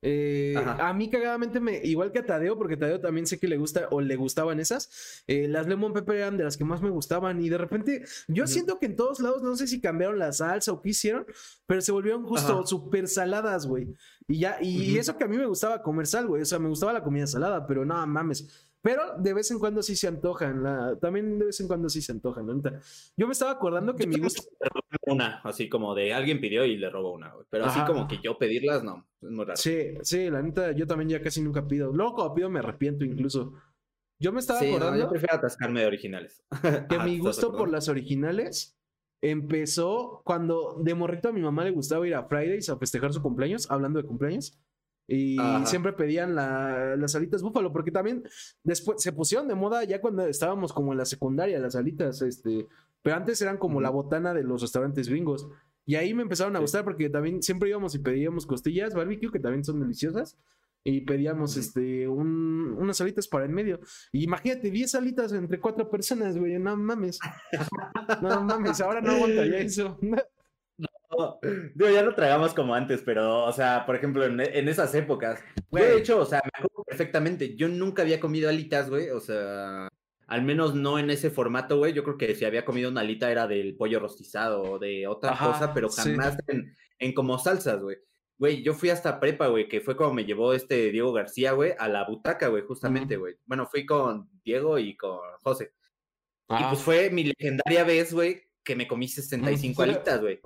[0.01, 3.55] eh, a mí cagadamente me, igual que a Tadeo, porque Tadeo también sé que le
[3.55, 6.89] gusta o le gustaban esas, eh, las lemon pepper eran de las que más me
[6.89, 10.33] gustaban y de repente yo siento que en todos lados, no sé si cambiaron la
[10.33, 11.25] salsa o qué hicieron,
[11.65, 13.95] pero se volvieron justo súper saladas, güey.
[14.27, 16.41] Y ya, y eso que a mí me gustaba comer sal, güey.
[16.41, 18.69] O sea, me gustaba la comida salada, pero no mames.
[18.81, 20.62] Pero de vez en cuando sí se antojan.
[20.63, 22.79] la- También de vez en cuando sí se antojan, la neta.
[23.17, 24.43] Yo me estaba acordando que mi gusto.
[25.07, 27.45] Una, así como de alguien pidió y le robó una, güey.
[27.49, 27.83] Pero Ajá.
[27.83, 29.05] así como que yo pedirlas, no.
[29.21, 29.55] Es muy raro.
[29.57, 31.91] Sí, sí, la neta, yo también ya casi nunca pido.
[31.93, 33.53] Luego cuando pido me arrepiento incluso.
[34.19, 36.43] Yo me estaba Sí, no, acordando yo prefiero atascarme de originales.
[36.51, 36.57] que
[36.99, 38.77] Ah, mi ¿estás de gusto por las originales
[39.31, 43.21] empezó cuando de morrito a mi mamá le gustaba ir a Fridays a festejar su
[43.21, 44.59] cumpleaños, hablando de cumpleaños.
[45.07, 45.65] Y Ajá.
[45.65, 48.23] siempre pedían la- las alitas búfalo, porque también
[48.63, 52.67] después se pusieron de moda ya cuando estábamos como en la secundaria, las alitas, este,
[53.01, 55.47] pero antes eran como la botana de los restaurantes gringos.
[55.86, 59.39] Y ahí me empezaron a gustar porque también siempre íbamos y pedíamos costillas barbecue, que
[59.39, 60.38] también son deliciosas.
[60.86, 63.80] Y pedíamos este un- unas alitas para en medio.
[64.12, 66.60] Y imagínate, 10 alitas entre cuatro personas, güey.
[66.60, 67.19] No mames.
[68.22, 69.98] No mames, ahora no aguantaría eso.
[70.78, 71.39] No,
[71.76, 75.39] digo, ya no tragamos como antes, pero, o sea, por ejemplo, en, en esas épocas.
[75.69, 75.84] Güey.
[75.86, 77.56] de hecho, o sea, me acuerdo perfectamente.
[77.56, 79.10] Yo nunca había comido alitas, güey.
[79.12, 79.88] O sea,
[80.28, 81.93] al menos no en ese formato, güey.
[81.93, 85.32] Yo creo que si había comido una alita era del pollo rostizado o de otra
[85.32, 86.02] Ajá, cosa, pero sí.
[86.12, 87.98] jamás en, en como salsas, güey.
[88.38, 91.74] Güey, yo fui hasta prepa, güey, que fue como me llevó este Diego García, güey,
[91.78, 93.36] a la butaca, güey, justamente, güey.
[93.46, 95.74] Bueno, fui con Diego y con José.
[96.50, 99.91] Y Ah, pues fue mi legendaria vez, güey, que me comí 65 Ujú.
[99.91, 100.41] alitas, güey.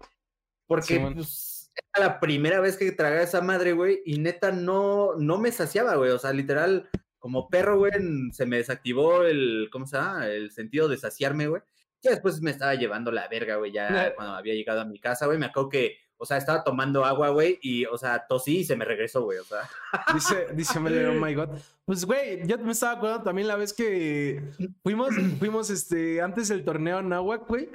[0.67, 5.37] Porque, pues, era la primera vez que tragaba esa madre, güey, y neta no, no
[5.37, 6.11] me saciaba, güey.
[6.11, 7.93] O sea, literal, como perro, güey,
[8.31, 10.27] se me desactivó el, ¿cómo se llama?
[10.27, 11.61] El sentido de saciarme, güey.
[12.01, 15.25] Ya después me estaba llevando la verga, güey, ya cuando había llegado a mi casa,
[15.25, 18.63] güey, me acuerdo que, o sea, estaba tomando agua, güey, y, o sea, tosí y
[18.65, 19.61] se me regresó, güey, o sea.
[20.13, 21.49] Dice, dice Mele, oh my god.
[21.85, 24.43] Pues, güey, yo me estaba acordando también la vez que
[24.83, 27.69] fuimos, fuimos, este, antes del torneo Nahuac, güey.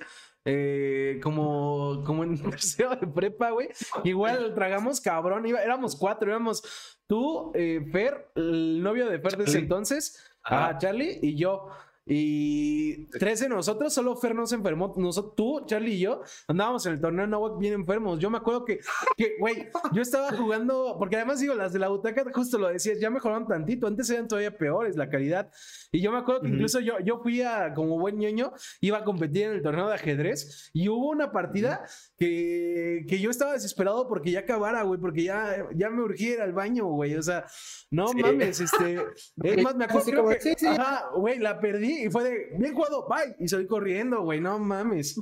[0.44, 3.68] eh, como, como en tercero de prepa, güey.
[4.04, 6.62] Igual tragamos cabrón, iba, éramos cuatro, éramos
[7.06, 9.58] tú, eh, Fer, el novio de Fer de ese Charlie.
[9.58, 10.68] entonces, Ajá.
[10.70, 11.68] ah, Charlie y yo.
[12.04, 14.92] Y tres de nosotros, solo Fer no se enfermó.
[14.96, 18.18] Nosotros, tú, Charlie y yo andábamos en el torneo Nahuac bien enfermos.
[18.18, 18.80] Yo me acuerdo que,
[19.16, 22.98] que, güey, yo estaba jugando, porque además digo, las de la butaca, justo lo decías,
[23.00, 23.86] ya mejoraron tantito.
[23.86, 25.50] Antes eran todavía peores la calidad.
[25.92, 29.04] Y yo me acuerdo que incluso yo, yo fui a, como buen ñoño, iba a
[29.04, 31.84] competir en el torneo de ajedrez y hubo una partida
[32.18, 36.40] que, que yo estaba desesperado porque ya acabara, güey, porque ya, ya me urgía ir
[36.40, 37.14] al baño, güey.
[37.14, 37.46] O sea,
[37.90, 38.18] no Sí.
[38.22, 39.02] mames, este.
[39.42, 40.66] Es más, me acuerdo que, sí, sí.
[40.66, 43.36] ajá, güey, la perdí y fue de bien jugado, bye.
[43.38, 45.16] Y salí corriendo, güey, no mames.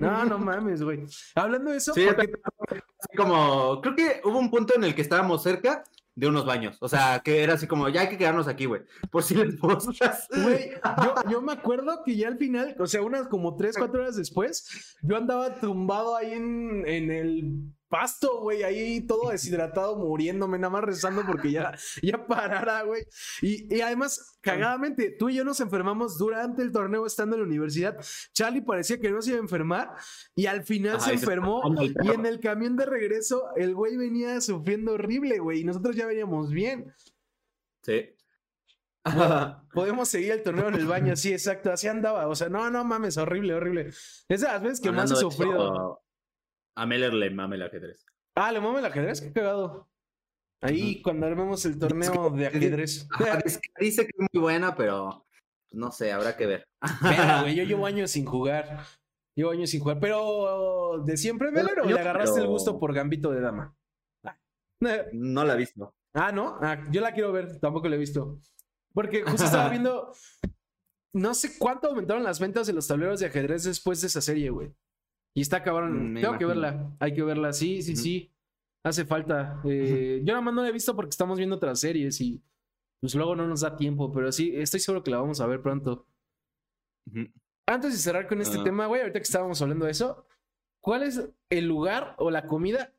[0.00, 1.04] No, no mames, güey.
[1.34, 2.32] Hablando de eso, Sí, yo porque-
[2.68, 5.82] Así como, creo que hubo un punto en el que estábamos cerca
[6.14, 6.76] de unos baños.
[6.80, 8.82] O sea, que era así como, ya hay que quedarnos aquí, güey.
[9.10, 10.28] Por si les mostras.
[10.30, 10.70] Güey,
[11.02, 14.16] yo, yo me acuerdo que ya al final, o sea, unas como tres, cuatro horas
[14.16, 17.54] después, yo andaba tumbado ahí en, en el
[17.90, 23.04] pasto, güey, ahí todo deshidratado, muriéndome, nada más rezando porque ya, ya parara, güey.
[23.42, 27.48] Y, y además, cagadamente, tú y yo nos enfermamos durante el torneo estando en la
[27.48, 27.98] universidad.
[28.32, 29.90] Charlie parecía que no se iba a enfermar
[30.34, 31.62] y al final Ajá, se enfermó.
[31.80, 36.06] Y en el camión de regreso, el güey venía sufriendo horrible, güey, y nosotros ya
[36.06, 36.94] veníamos bien.
[37.82, 38.14] Sí.
[39.74, 42.28] Podemos seguir el torneo en el baño, sí, exacto, así andaba.
[42.28, 43.88] O sea, no, no mames, horrible, horrible.
[44.28, 46.00] Es de las veces que más he sufrido.
[46.80, 48.06] A Meller le mame el ajedrez.
[48.34, 49.88] Ah, le mamo el ajedrez, qué cagado.
[50.62, 53.06] Ahí cuando armemos el torneo de ajedrez.
[53.10, 55.26] Ajá, dice, dice que es muy buena, pero
[55.72, 56.68] no sé, habrá que ver.
[57.02, 58.84] Verga, güey, yo llevo años sin jugar.
[59.36, 59.98] Llevo años sin jugar.
[60.00, 63.76] Pero, ¿de siempre, Meller, o yo, le agarraste el pero- gusto por Gambito de Dama?
[65.12, 65.94] No la he visto.
[66.14, 66.58] Ah, ¿no?
[66.62, 68.40] Ah, yo la quiero ver, tampoco la he visto.
[68.94, 70.12] Porque justo estaba viendo.
[71.12, 74.48] No sé cuánto aumentaron las ventas de los tableros de ajedrez después de esa serie,
[74.50, 74.72] güey.
[75.34, 75.92] Y está cabrón.
[76.10, 76.90] Mm, me Tengo que verla.
[76.98, 77.52] Hay que verla.
[77.52, 78.30] Sí, sí, sí.
[78.84, 79.60] Hace falta.
[79.64, 82.42] Eh, yo nada más no la he visto porque estamos viendo otras series y
[83.00, 84.10] pues luego no nos da tiempo.
[84.12, 86.06] Pero sí, estoy seguro que la vamos a ver pronto.
[87.66, 88.64] Antes de cerrar con este Ah.
[88.64, 90.26] tema, güey, ahorita que estábamos hablando de eso,
[90.82, 92.92] ¿cuál es el lugar o la comida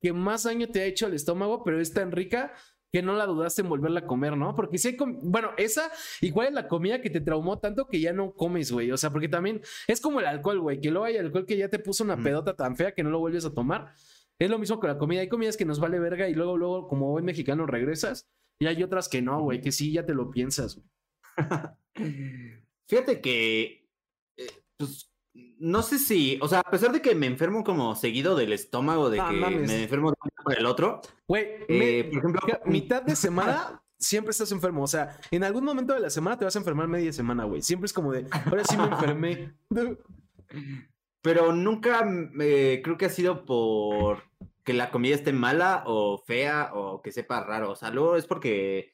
[0.00, 2.52] que más daño te ha hecho al estómago, pero es tan rica
[2.92, 4.54] que no la dudaste en volverla a comer, ¿no?
[4.54, 7.98] Porque si hay, bueno, esa, ¿y cuál es la comida que te traumó tanto que
[8.00, 8.92] ya no comes, güey?
[8.92, 11.68] O sea, porque también es como el alcohol, güey, que luego hay alcohol que ya
[11.70, 13.94] te puso una pedota tan fea que no lo vuelves a tomar.
[14.38, 15.22] Es lo mismo con la comida.
[15.22, 18.28] Hay comidas que nos vale verga y luego, luego, como buen mexicano, regresas.
[18.60, 20.82] Y hay otras que no, güey, que sí, ya te lo piensas.
[22.88, 23.88] Fíjate que,
[24.36, 25.10] eh, pues,
[25.58, 29.08] no sé si, o sea, a pesar de que me enfermo como seguido del estómago,
[29.08, 29.70] de que mames.
[29.70, 34.82] me enfermo por el otro, Güey, eh, por ejemplo, mitad de semana siempre estás enfermo.
[34.82, 37.62] O sea, en algún momento de la semana te vas a enfermar media semana, güey.
[37.62, 39.54] Siempre es como de, ahora sí me enfermé.
[41.22, 42.06] pero nunca
[42.40, 44.24] eh, creo que ha sido por
[44.64, 47.70] que la comida esté mala o fea o que sepa raro.
[47.70, 48.92] O sea, luego es porque,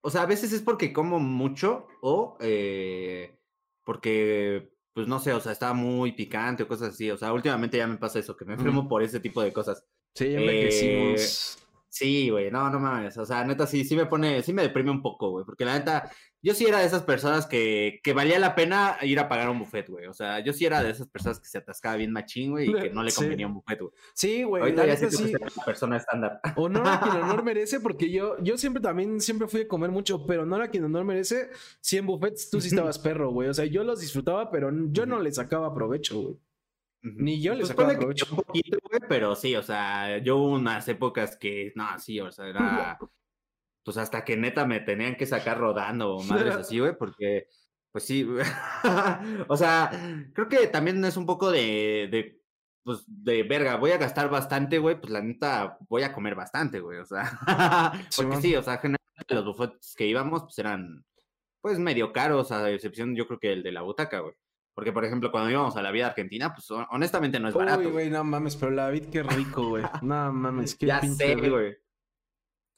[0.00, 3.38] o sea, a veces es porque como mucho o eh,
[3.84, 7.10] porque, pues no sé, o sea, está muy picante o cosas así.
[7.10, 9.84] O sea, últimamente ya me pasa eso, que me enfermo por ese tipo de cosas.
[10.18, 11.54] Sí, ya Eh, envejecimos.
[11.90, 13.16] Sí, güey, no, no mames.
[13.18, 15.44] O sea, neta, sí, sí me pone, sí me deprime un poco, güey.
[15.44, 16.08] Porque la neta,
[16.40, 19.58] yo sí era de esas personas que, que valía la pena ir a pagar un
[19.58, 20.06] buffet, güey.
[20.06, 22.74] O sea, yo sí era de esas personas que se atascaba bien machín, güey, y
[22.74, 23.16] que no le Sí.
[23.16, 23.92] convenía un buffet, güey.
[24.14, 24.62] Sí, güey.
[24.62, 25.06] Ahorita ya sí.
[25.06, 26.40] que soy una persona estándar.
[26.56, 30.24] Honor a quien honor merece, porque yo, yo siempre también, siempre fui a comer mucho,
[30.24, 31.48] pero honor a quien honor merece,
[31.80, 33.48] 100 buffets, tú sí estabas perro, güey.
[33.48, 36.36] O sea, yo los disfrutaba, pero yo no le sacaba provecho, güey.
[37.02, 41.36] Ni yo le Pues un poquito, güey, pero sí, o sea, yo hubo unas épocas
[41.36, 42.98] que, no, sí, o sea, era,
[43.84, 47.46] pues hasta que neta me tenían que sacar rodando o madres así, güey, porque,
[47.92, 48.26] pues sí,
[49.48, 49.90] o sea,
[50.34, 52.42] creo que también es un poco de, de,
[52.82, 56.80] pues, de verga, voy a gastar bastante, güey, pues la neta, voy a comer bastante,
[56.80, 57.38] güey, o sea,
[58.16, 61.04] porque sí, o sea, generalmente los buffets que íbamos, pues eran,
[61.60, 64.34] pues, medio caros, a excepción, yo creo que el de la butaca, güey.
[64.78, 67.80] Porque, por ejemplo, cuando íbamos a la vida argentina, pues hon- honestamente no es barato.
[67.80, 68.10] Uy, güey.
[68.10, 69.82] no mames, pero la vid qué rico, güey.
[70.04, 71.76] No mames, qué Ya pinche sé, güey.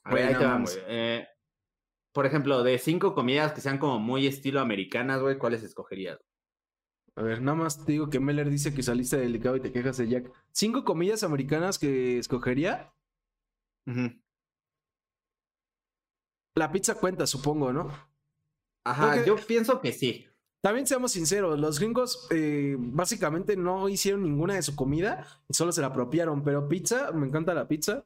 [0.05, 0.73] Ahí no te va, mames.
[0.77, 0.85] güey.
[0.89, 1.29] Eh,
[2.15, 6.19] por ejemplo, de cinco comidas que sean como muy estilo americanas, güey, ¿cuáles escogerías?
[7.17, 9.99] A ver, nada más te digo que Meller dice que saliste delicado y te quejas
[9.99, 10.33] de Jack.
[10.53, 12.95] ¿Cinco comillas americanas que escogería?
[16.57, 17.93] La pizza cuenta, supongo, ¿no?
[18.87, 20.27] Ajá, Porque- yo pienso que sí.
[20.63, 25.73] También seamos sinceros, los gringos eh, básicamente no hicieron ninguna de su comida y solo
[25.73, 28.05] se la apropiaron, pero pizza, me encanta la pizza.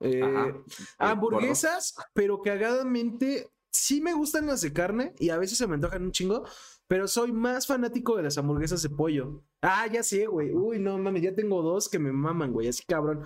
[0.00, 0.54] Eh,
[0.98, 6.02] hamburguesas, pero cagadamente sí me gustan las de carne y a veces se me antojan
[6.02, 6.44] un chingo,
[6.88, 9.44] pero soy más fanático de las hamburguesas de pollo.
[9.62, 10.52] Ah, ya sé, güey.
[10.54, 13.22] Uy, no mames, ya tengo dos que me maman, güey, así cabrón.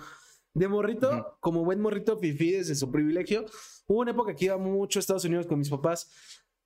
[0.55, 3.45] De morrito, como buen morrito fifí desde su privilegio,
[3.87, 6.11] hubo una época que iba mucho a Estados Unidos con mis papás.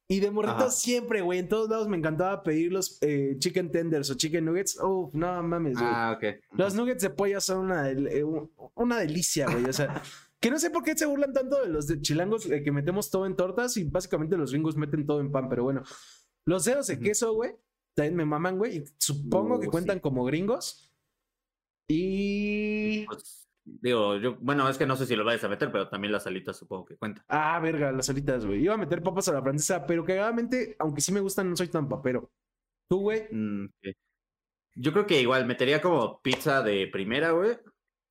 [0.09, 0.71] Y de morrito Ajá.
[0.71, 4.79] siempre, güey, en todos lados me encantaba pedir los eh, chicken tenders o chicken nuggets.
[4.81, 5.85] Uf, no mames, güey.
[5.85, 6.39] Ah, ok.
[6.53, 9.65] Los nuggets de pollo son una, del- eh, un- una delicia, güey.
[9.65, 10.01] O sea,
[10.39, 13.09] que no sé por qué se burlan tanto de los de chilangos eh, que metemos
[13.09, 15.83] todo en tortas y básicamente los gringos meten todo en pan, pero bueno.
[16.45, 17.51] Los dedos de queso, güey,
[17.93, 18.77] también me maman, güey.
[18.77, 20.01] y Supongo que Uh, cuentan sí.
[20.01, 20.89] como gringos.
[21.89, 23.05] Y.
[23.07, 23.46] Pues,
[23.81, 26.25] digo, yo, bueno, es que no sé si lo vayas a meter, pero también las
[26.25, 27.25] alitas supongo que cuentan.
[27.27, 28.63] Ah, verga, las alitas, güey.
[28.63, 31.67] Iba a meter papas a la francesa, pero cagadamente, aunque sí me gustan, no soy
[31.67, 32.31] tan papero.
[32.89, 33.27] ¿Tú, güey?
[33.31, 33.67] Mm.
[34.79, 37.57] Yo creo que igual metería como pizza de primera, güey.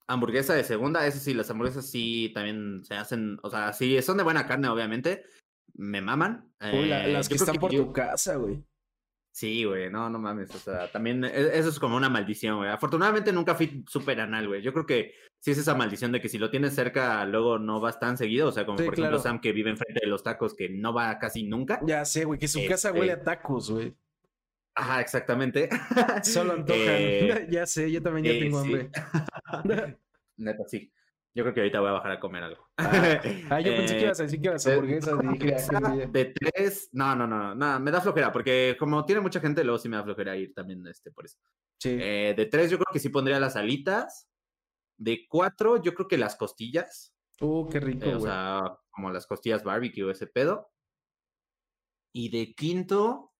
[0.09, 4.17] Hamburguesa de segunda, eso sí, las hamburguesas sí también se hacen, o sea, sí, son
[4.19, 5.25] de buena carne, obviamente.
[5.75, 6.53] Me maman.
[6.73, 8.63] Uy, la- Eh, las que están por yo- tu casa, güey.
[9.37, 12.71] Sí, güey, no, no mames, o sea, también e- eso es como una maldición, güey.
[12.71, 14.63] Afortunadamente nunca fui súper anal, güey.
[14.63, 17.79] Yo creo que sí es esa maldición de que si lo tienes cerca, luego no
[17.79, 19.19] vas tan seguido, o sea, como Sí, por ejemplo.
[19.19, 21.83] Sam que vive enfrente de los tacos, que no va casi nunca.
[21.87, 23.95] Ya sé, güey, que su casa Este- huele a tacos, güey.
[24.75, 25.69] Ajá, exactamente.
[26.23, 26.81] Solo antojan.
[26.87, 28.73] Eh, ya sé, yo también ya eh, tengo sí.
[28.73, 28.91] hambre.
[30.39, 30.91] Neta, sí.
[31.37, 32.67] Yo creo que ahorita voy a bajar a comer algo.
[32.79, 32.81] Ah,
[33.61, 35.97] yo pensé que Eh, ibas a decir que las de- hamburguesas dije, ah.
[36.11, 39.79] De tres, no, no, no, no, me da flojera, porque como tiene mucha gente, luego
[39.79, 41.37] sí me da flojera ir también, este, por eso.
[41.79, 41.91] Sí.
[42.01, 44.29] Eh, de tres, yo creo que sí pondría las alitas.
[44.99, 47.15] De cuatro, yo creo que las costillas.
[47.39, 50.71] Uh, qué rico, eh, o sea, como las costillas barbecue, ese pedo.
[52.15, 53.35] Y de quinto,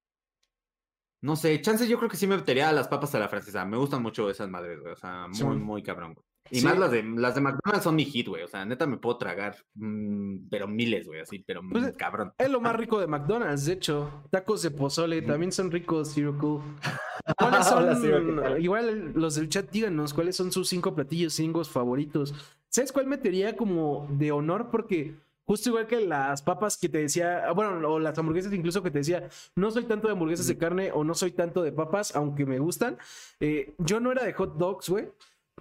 [1.23, 3.65] no sé, chances yo creo que sí me metería a las papas a la francesa.
[3.65, 4.93] Me gustan mucho esas madres, güey.
[4.93, 5.45] O sea, muy, Sí.
[5.45, 6.27] muy cabrón, güey.
[6.51, 6.65] Y Sí.
[6.67, 8.43] más las de, las de McDonald's son mi hit, güey.
[8.43, 12.33] O sea, neta me puedo tragar, mm, pero miles, güey, así, pero Pues, mm, cabrón.
[12.39, 14.11] Es lo más rico de McDonald's, de hecho.
[14.31, 16.61] Tacos de pozole también son ricos, Zero Cool.
[17.39, 18.61] ¿Cuáles son?
[18.61, 22.35] Igual los del chat, díganos cuáles son sus cinco platillos cingos favoritos.
[22.69, 24.69] ¿Sabes cuál metería como de honor?
[24.71, 28.83] Porque justo igual que las papas que te decía, ah, bueno, o las hamburguesas incluso
[28.83, 31.73] que te decía, no soy tanto de hamburguesas de carne o no soy tanto de
[31.73, 32.99] papas, aunque me gustan.
[33.41, 35.09] Eh, yo no era de hot dogs, güey.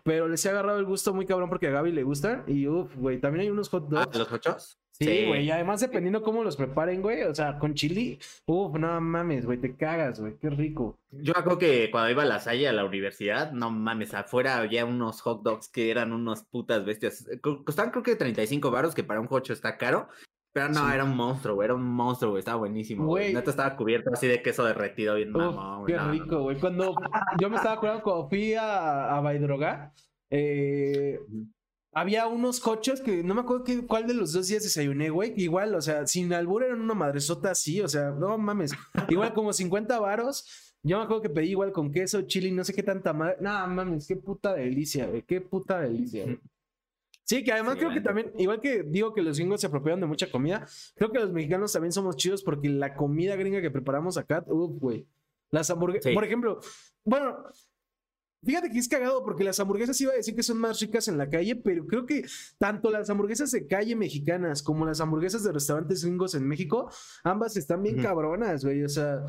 [0.03, 2.43] Pero les he agarrado el gusto muy cabrón porque a Gaby le gustan.
[2.47, 4.17] Y uff, güey, también hay unos hot Ah, dogs.
[4.17, 4.79] ¿Los ochos?
[4.97, 9.01] Sí, güey, y además dependiendo cómo los preparen, güey, o sea, con chili, uff, no
[9.01, 10.97] mames, güey, te cagas, güey, qué rico.
[11.11, 14.85] Yo acuerdo que cuando iba a la Salle a la universidad, no mames, afuera había
[14.85, 17.27] unos hot dogs que eran unos putas bestias.
[17.41, 20.07] Co- Costaban creo que 35 baros, que para un coche está caro.
[20.55, 20.93] Pero no, Sí.
[20.93, 23.05] era un monstruo, güey, era un monstruo, güey, estaba buenísimo.
[23.05, 23.33] Güey.
[23.33, 25.93] Neta estaba cubierto así de queso derretido, bien mamón, güey.
[25.93, 26.57] qué no, rico, güey.
[26.61, 26.95] Cuando
[27.41, 29.91] yo me estaba acordando cuando fui a, a Baidroga,
[30.31, 31.19] eh,
[31.93, 35.33] había unos coches que no me acuerdo qué- cuál de los dos días desayuné, güey.
[35.33, 38.71] que Igual, o sea, sin albur eran una madresota así, o sea, no mames.
[39.09, 40.71] Igual como 50 varos.
[40.83, 43.37] Yo me acuerdo que pedí igual con queso, chili, no sé qué tanta madre.
[43.41, 45.23] No mames, qué puta delicia, güey.
[45.23, 46.39] Qué puta delicia, güey.
[47.25, 49.99] Sí, que además Sí, creo que también, igual que digo que los gringos se apropiaron
[49.99, 53.71] de mucha comida, creo que los mexicanos también somos chidos porque la comida gringa que
[53.71, 55.07] preparamos acá, uff, güey.
[55.51, 56.13] Las hamburguesas, Sí.
[56.15, 56.59] por ejemplo,
[57.03, 57.37] bueno,
[58.43, 61.17] fíjate que es cagado porque las hamburguesas iba a decir que son más ricas en
[61.17, 62.25] la calle, pero creo que
[62.59, 66.91] tanto las hamburguesas de calle mexicanas como las hamburguesas de restaurantes gringos en México,
[67.23, 69.23] ambas están bien cabronas, güey, o sea,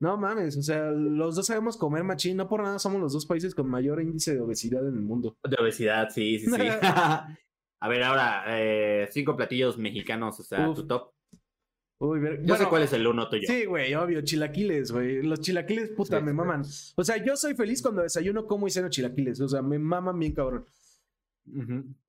[0.00, 3.26] no mames, o sea, los dos sabemos comer machín, no por nada somos los dos
[3.26, 5.36] países con mayor índice de obesidad en el mundo.
[5.48, 6.52] De obesidad, sí, sí, sí.
[7.80, 10.76] a ver, ahora, eh, cinco platillos mexicanos, o sea, Uf.
[10.76, 11.12] tu top.
[12.00, 13.42] Uy, ver- Yo sé cuál es el uno tuyo.
[13.48, 15.20] Sí, güey, obvio, chilaquiles, güey.
[15.20, 16.62] Los chilaquiles, puta, Sí, me maman.
[16.94, 19.40] O sea, yo soy feliz cuando desayuno, como y ceno chilaquiles.
[19.40, 20.64] O sea, me maman bien, cabrón.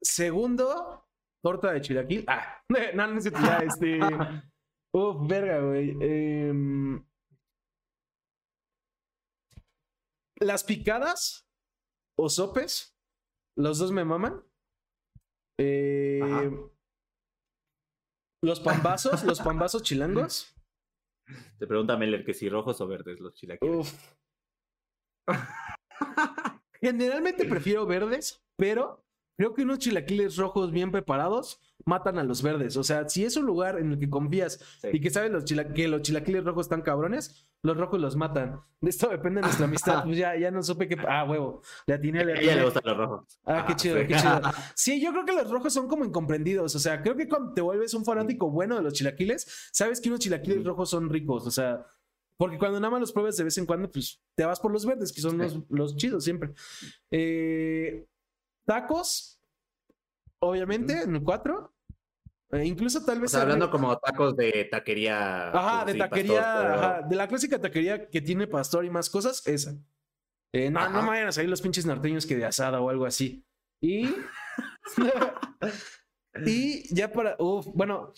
[0.02, 1.06] Segundo,
[1.44, 2.24] torta de chilaquil.
[2.28, 2.62] Ah,
[2.96, 4.00] no, no sé, ya, este.
[4.94, 5.96] Uf, verga, güey.
[6.02, 7.04] Em,
[10.40, 11.48] Las picadas
[12.18, 12.98] o sopes,
[13.58, 14.44] los dos me maman.
[15.60, 16.50] Eh,
[18.42, 20.56] los pambazos, los pambazos chilangos.
[21.60, 23.76] Te pregunta Meller que si rojos o verdes los chilaquiles.
[23.76, 24.16] Uf.
[26.82, 29.06] Generalmente prefiero verdes, pero
[29.40, 32.76] creo que unos chilaquiles rojos bien preparados matan a los verdes.
[32.76, 34.90] O sea, si es un lugar en el que confías Sí.
[34.92, 38.60] y que sabes los chila- que los chilaquiles rojos están cabrones, los rojos los matan.
[38.82, 40.04] De esto depende de nuestra amistad.
[40.06, 40.98] Pues ya, ya no supe qué.
[41.08, 41.62] Ah, huevo.
[41.88, 42.66] Le atiné, le A ella le atiné.
[42.66, 43.40] gustan los rojos.
[43.46, 44.08] Ah, qué chido, sí.
[44.08, 44.42] qué chido.
[44.76, 46.76] Sí, yo creo que los rojos son como incomprendidos.
[46.76, 50.10] O sea, creo que cuando te vuelves un fanático bueno de los chilaquiles, sabes que
[50.10, 51.48] unos chilaquiles rojos son ricos.
[51.48, 51.86] O sea,
[52.38, 54.86] porque cuando nada más los pruebas de vez en cuando, pues te vas por los
[54.86, 56.52] verdes, que son los, los chidos siempre.
[57.12, 58.06] Eh,
[58.70, 59.42] tacos,
[60.42, 61.74] obviamente, en el cuatro.
[62.52, 63.32] Eh, incluso tal O vez...
[63.32, 65.50] sea, arme- hablando como tacos de taquería.
[65.50, 68.86] Ajá, pues, de sí, taquería, pastor, pero- ajá, de la clásica taquería que tiene pastor
[68.86, 69.76] y más cosas, esa.
[70.54, 73.06] Eh, no, no me vayan a salir los pinches norteños que de asada o algo
[73.06, 73.44] así.
[73.82, 74.10] Y.
[76.46, 77.36] y ya para.
[77.40, 78.14] Uf, bueno,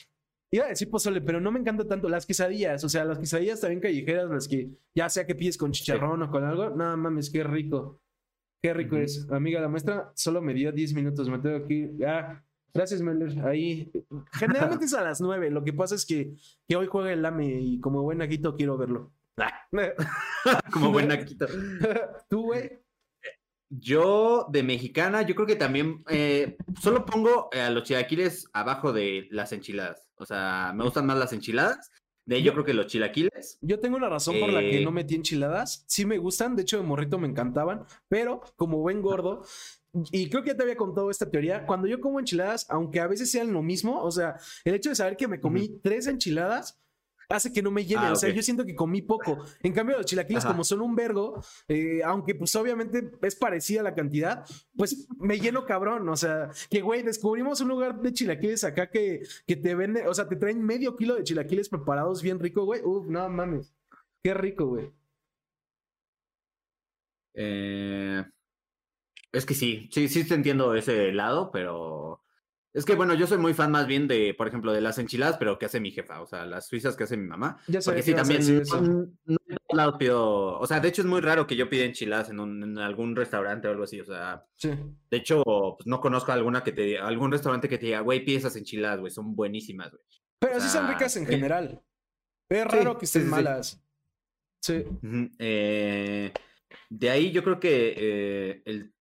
[0.51, 2.83] iba a decir pozole, pero no me encanta tanto las quesadillas.
[2.83, 6.31] O sea, las quesadillas también callejeras, las que ya sea que pides con chicharrón o
[6.31, 6.69] con algo.
[6.69, 8.01] No mames, qué rico.
[8.61, 9.27] Qué rico es.
[9.31, 11.27] Amiga, la maestra solo me dio 10 minutos.
[11.29, 12.05] Me tengo que ir.
[12.05, 12.43] Ah,
[12.73, 13.43] gracias, Meller.
[13.45, 13.91] Ahí.
[14.33, 15.49] Generalmente es a las 9.
[15.49, 16.35] Lo que pasa es que,
[16.67, 19.11] que hoy juega el AME y como buen naquito quiero verlo.
[20.71, 21.47] Como buen naquito.
[22.29, 22.79] Tú, güey.
[23.69, 29.27] Yo, de mexicana, yo creo que también eh, solo pongo a los chilaquiles abajo de
[29.31, 30.09] las enchiladas.
[30.15, 31.89] O sea, me gustan más las enchiladas.
[32.31, 33.57] De yo creo que los chilaquiles.
[33.61, 34.85] Yo tengo una razón por la que Eh.
[34.85, 35.83] no metí enchiladas.
[35.87, 39.43] Sí me gustan, de hecho de morrito me encantaban, pero como buen gordo,
[40.11, 43.07] y creo que ya te había contado esta teoría, cuando yo como enchiladas, aunque a
[43.07, 46.79] veces sean lo mismo, o sea, el hecho de saber que me comí tres enchiladas
[47.31, 49.37] hace que no me llene, Ah, o sea, yo siento que comí poco.
[49.63, 50.53] En cambio, los chilaquiles, Ajá.
[50.53, 55.65] como son un vergo, eh, aunque pues obviamente es parecida la cantidad, pues me lleno
[55.65, 60.07] cabrón, o sea, que güey, descubrimos un lugar de chilaquiles acá que, que te vende,
[60.07, 62.81] o sea, te traen medio kilo de chilaquiles preparados bien rico, güey.
[62.83, 63.73] Uf, no mames.
[64.23, 64.91] Qué rico, güey.
[67.33, 68.23] Eh,
[69.31, 72.20] es que sí, sí, sí te entiendo ese lado, pero
[72.73, 75.37] es que bueno, yo soy muy fan más bien de, por ejemplo, de las enchiladas,
[75.37, 77.57] pero que hace mi jefa, o sea, las suizas que hace mi mamá.
[77.67, 78.89] Ya sabía Porque sí, también no,
[79.25, 81.83] no en todos lados pido, o sea, de hecho es muy raro que yo pida
[81.83, 84.69] enchiladas en, un, en algún restaurante o algo así, o sea, Sí.
[85.09, 88.37] de hecho, pues no conozco alguna que te algún restaurante que te diga, güey, pide
[88.37, 90.03] esas enchiladas, güey, son buenísimas, güey.
[90.39, 91.31] Pero O sí son sea, ricas en sí.
[91.31, 91.83] general.
[92.49, 93.83] Es Sí, raro que estén sí, malas.
[94.63, 94.83] Sí.
[95.39, 96.31] Eh,
[96.89, 98.93] de ahí yo creo que eh, el,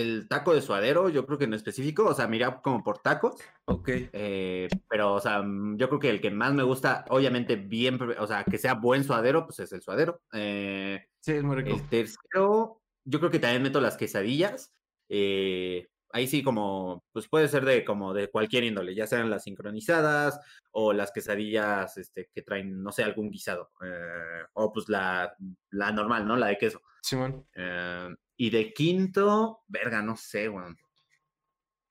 [0.00, 3.36] el taco de suadero, yo creo que en específico, o sea, mira como por tacos,
[3.66, 3.88] Ok.
[4.12, 7.98] eh, pero, o sea, mm, yo creo que el que más me gusta, obviamente, bien,
[8.18, 10.20] o sea, que sea buen suadero, pues es el suadero.
[10.32, 11.76] Eh, Sí, es muy rico.
[11.76, 14.72] el tercero, yo creo que también meto las quesadillas.
[15.08, 19.42] eh, ahí sí, como, pues puede ser de como de cualquier índole, ya sean las
[19.44, 23.70] sincronizadas o las quesadillas este, que traen, no sé, algún guisado.
[23.84, 25.34] eh, o pues la,
[25.70, 26.36] la normal, ¿no?
[26.36, 26.80] La de queso.
[27.02, 27.46] Simón.
[27.54, 28.08] Eh,
[28.38, 30.78] y de quinto, verga, no sé, weón.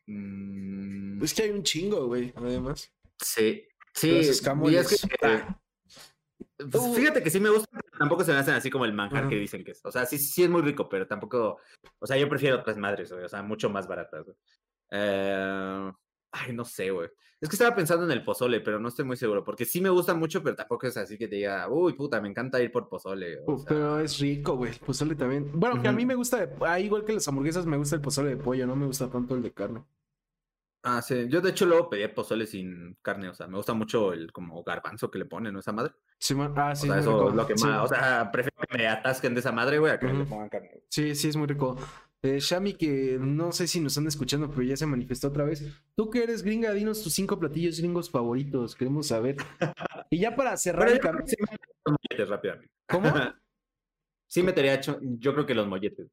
[0.08, 2.92] Mm, Es que hay un chingo, güey, además.
[3.20, 4.42] sí, Los sí.
[4.72, 6.94] y es que, pues, Uh.
[6.96, 9.36] fíjate que sí me gusta, pero tampoco se me hacen así como el manjar que
[9.36, 9.82] dicen que es.
[9.86, 11.60] O sea, sí, sí es muy rico, pero tampoco.
[12.00, 13.24] O sea, yo prefiero otras madres, güey.
[13.26, 14.36] O sea, mucho más baratas, güey.
[14.92, 15.92] Eh,
[16.32, 17.10] ay, no sé, güey.
[17.40, 19.44] Es que estaba pensando en el pozole, pero no estoy muy seguro.
[19.44, 22.28] Porque sí me gusta mucho, pero tampoco es así que te diga, uy, puta, me
[22.30, 23.40] encanta ir por pozole.
[23.46, 24.72] o Uf, sea, pero es rico, güey.
[24.72, 25.52] El pozole también.
[25.54, 28.02] Bueno, que a mí me gusta, de- ah, igual que las hamburguesas, me gusta el
[28.02, 29.84] pozole de pollo, no me gusta tanto el de carne.
[30.84, 31.28] Ah, sí.
[31.28, 33.30] Yo de hecho luego pedí pozole sin carne.
[33.30, 35.60] O sea, me gusta mucho el como garbanzo que le ponen, ¿no?
[35.60, 35.94] Esa madre.
[36.18, 36.54] Simón.
[36.56, 37.66] Ah, sí, o sea, es eso es lo que Sí.
[37.66, 37.84] más.
[37.84, 40.30] O sea, prefiero que me atasquen de esa madre, güey, a que le Ujú.
[40.30, 40.82] pongan carne.
[40.90, 41.76] Sí, sí, es muy rico.
[42.24, 45.64] Eh, Shami, que no sé si nos están escuchando, pero ya se manifestó otra vez.
[45.96, 48.76] Tú que eres gringa, dinos tus cinco platillos gringos favoritos.
[48.76, 49.38] Queremos saber.
[50.10, 52.70] Y ya para cerrar el yo creo cam- que sí rápidamente.
[52.90, 53.08] ¿Cómo?
[54.30, 56.08] sí metería, yo creo que los molletes.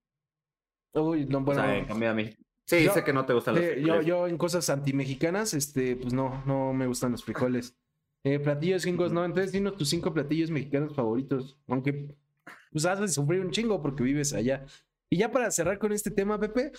[0.95, 1.62] Uy, no, bueno.
[1.62, 2.31] o sea, en a mí.
[2.67, 4.07] Sí, Yo- sé que no te gustan los eh, yo, frijoles.
[4.07, 7.77] yo en cosas antimexicanas, este, pues no, no me gustan los frijoles.
[8.25, 9.25] Eh, platillos gringos, no.
[9.25, 11.59] Entonces, dinos tus cinco platillos mexicanos favoritos.
[11.67, 12.14] Aunque,
[12.73, 14.64] pues has de sufrir un chingo porque vives allá.
[15.14, 16.72] Y ya para cerrar con este tema, Pepe,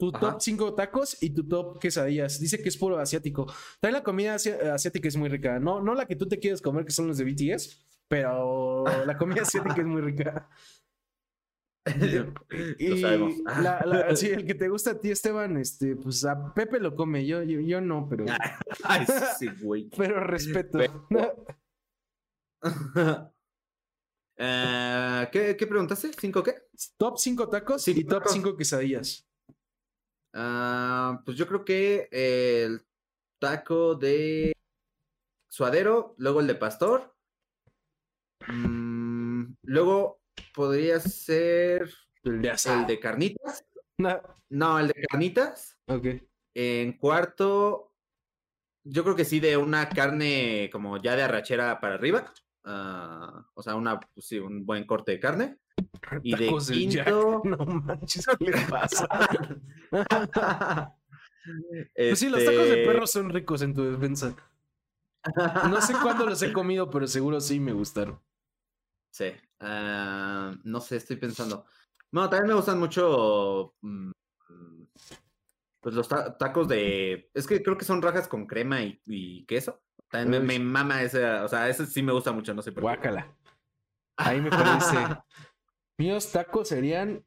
[0.00, 0.20] tu Ajá.
[0.32, 2.40] top 5 tacos y tu top quesadillas.
[2.40, 3.44] Dice que es puro asiático.
[3.78, 5.60] También la comida asia- asiática es muy rica.
[5.60, 7.76] No, no la que tú te quieres comer, que son los de BTS,
[8.08, 10.48] pero la comida asiática es muy rica.
[12.78, 13.34] Y Lo sabemos.
[13.44, 16.96] la- la- sí, el que te gusta a ti, Esteban, este, pues a Pepe lo
[16.96, 18.24] come, yo, yo, yo no, pero,
[18.84, 19.04] Ay,
[19.38, 19.90] sí, güey.
[19.94, 20.78] pero respeto.
[24.36, 26.12] Eh, ¿qué, ¿Qué preguntaste?
[26.18, 26.54] ¿Cinco qué?
[26.96, 28.32] top 5 tacos y top tacos.
[28.32, 29.28] 5 quesadillas.
[30.32, 32.80] Ah, pues yo creo que el
[33.38, 34.52] taco de
[35.50, 37.14] suadero, luego el de pastor.
[38.48, 40.20] mm, luego
[40.54, 41.92] podría ser
[42.24, 43.64] El de el de carnitas.
[43.98, 45.76] No, No, el de carnitas.
[45.86, 46.06] ok.
[46.54, 47.94] En cuarto,
[48.84, 52.32] yo creo que sí, de una carne como ya de arrachera para arriba.
[52.64, 55.58] Ah, o sea, una, pues sí, un buen corte de carne.
[56.22, 56.50] Y de
[56.88, 57.06] Jack.
[57.06, 57.42] quinto.
[57.44, 59.08] No manches, ¿qué le pasa?
[61.96, 64.36] Pues sí, los Este, tacos de perro son ricos en tu defensa.
[65.68, 68.20] No sé cuándo los he comido, pero seguro sí me gustaron.
[69.10, 69.32] Sí.
[69.60, 71.66] ah, no sé, estoy pensando.
[72.12, 73.74] No, también me gustan mucho.
[73.80, 74.10] mm,
[75.80, 77.28] pues los ta- tacos de.
[77.34, 79.82] Es que creo que son rajas con crema y, y queso.
[80.12, 81.24] También me, mama ese.
[81.24, 82.82] O sea, ese sí me gusta mucho, no sé por qué.
[82.82, 83.34] Guácala.
[84.16, 84.96] Ahí me parece.
[85.98, 87.24] Míos tacos serían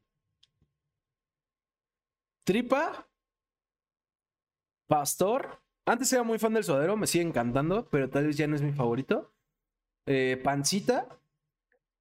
[2.44, 3.08] tripa,
[4.88, 5.60] pastor.
[5.84, 8.62] Antes era muy fan del suadero, me sigue encantando, pero tal vez ya no es
[8.62, 9.34] mi favorito.
[10.06, 11.08] Eh, pancita,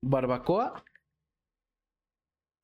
[0.01, 0.83] barbacoa.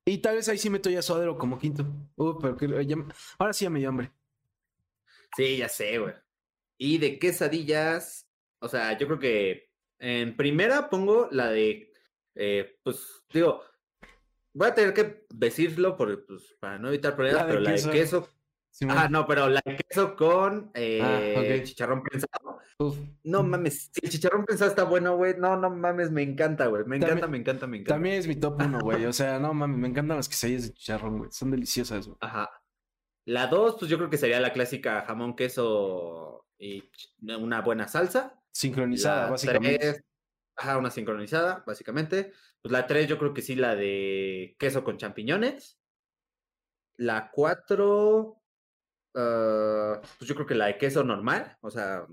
[0.05, 1.85] Y tal vez ahí sí meto ya suadero como quinto.
[2.15, 2.95] Uh, pero que- ya
[3.39, 4.11] ahora sí ya me dio hambre.
[5.35, 6.13] Sí, ya sé, güey.
[6.83, 8.27] Y de quesadillas,
[8.59, 9.69] o sea, yo creo que
[9.99, 11.93] en primera pongo la de,
[12.33, 13.61] eh, pues, digo,
[14.51, 17.91] voy a tener que decirlo por, pues, para no evitar problemas, La pero la de
[17.91, 18.27] queso,
[18.89, 22.57] ah, no, pero la de queso con eh, Ah, chicharrón prensado.
[22.79, 22.97] Uf.
[23.25, 26.83] No mames, si el chicharrón prensado está bueno, güey, no, no mames, me encanta, güey,
[26.85, 27.93] me encanta, También- me encanta, me encanta.
[27.93, 29.05] También es mi top uno, güey.
[29.05, 31.31] O sea, no mames, me encantan las quesadillas de chicharrón, güey.
[31.31, 32.17] Son deliciosas, güey.
[32.21, 32.49] Ajá.
[33.27, 36.89] La dos, pues yo creo que sería la clásica jamón, queso y
[37.25, 38.39] una buena salsa.
[38.51, 39.77] Sincronizada, La básicamente.
[39.79, 40.03] tres,
[40.55, 42.31] ajá, una sincronizada, básicamente.
[42.61, 45.79] Pues la 3 yo creo que sí, la de queso con champiñones.
[46.97, 48.41] La 4,
[49.11, 52.05] pues yo creo que la de queso normal, o sea,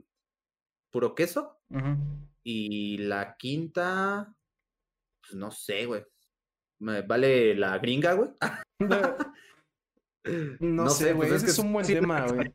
[0.91, 1.61] puro queso.
[2.43, 4.35] Y la quinta,
[5.21, 6.07] pues no sé, güey.
[6.81, 8.31] Me vale la gringa, güey.
[10.61, 11.29] No, sé, güey.
[11.29, 12.53] pues ese es un buen sí, tema, güey.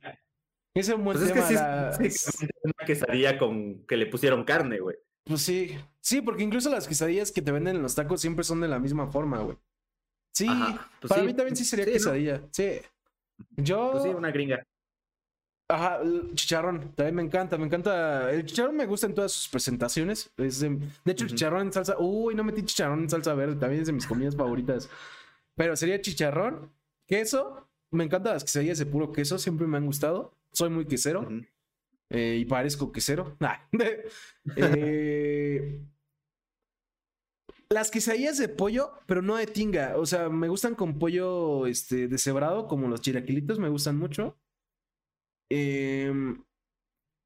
[0.75, 1.93] Ese es un buen Pues es que tema.
[1.93, 4.95] sí, la- una quesadilla con que le pusieron carne, güey.
[5.25, 5.77] Pues sí.
[6.01, 8.79] Sí, porque incluso las quesadillas que te venden en los tacos siempre son de la
[8.79, 9.57] misma forma, güey.
[10.33, 11.93] Sí, Ajá, pues para sí, mí también sí sería sí, ¿no?
[11.97, 12.41] quesadilla.
[12.51, 12.79] Sí.
[13.57, 13.91] Yo.
[13.91, 14.65] Pues sí, una gringa.
[15.69, 16.91] Ajá, el chicharrón.
[16.95, 18.31] También me encanta, me encanta.
[18.31, 20.31] El chicharrón me gusta en todas sus presentaciones.
[20.37, 20.69] Es de,
[21.05, 21.95] de hecho, el chicharrón en salsa.
[21.99, 23.55] Uy, no metí chicharrón en salsa verde.
[23.55, 24.89] También es de mis comidas favoritas.
[25.55, 26.71] Pero sería chicharrón,
[27.07, 27.67] queso.
[27.91, 29.37] Me encantan las quesadillas de puro queso.
[29.37, 30.33] Siempre me han gustado.
[30.53, 31.27] Soy muy quesero.
[32.09, 33.37] Eh, y parezco quesero.
[33.39, 33.57] Nah.
[34.57, 35.81] Eh,
[37.69, 39.97] las quesadillas de pollo, pero no de tinga.
[39.97, 44.37] O sea, me gustan con pollo este, deshebrado, como los chilaquilitos, me gustan mucho.
[45.49, 46.43] Em,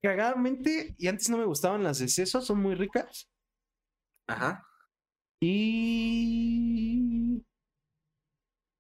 [0.01, 3.30] cagadamente, y antes no me gustaban las de seso, son muy ricas.
[4.28, 4.65] Ajá.
[5.41, 7.07] Y.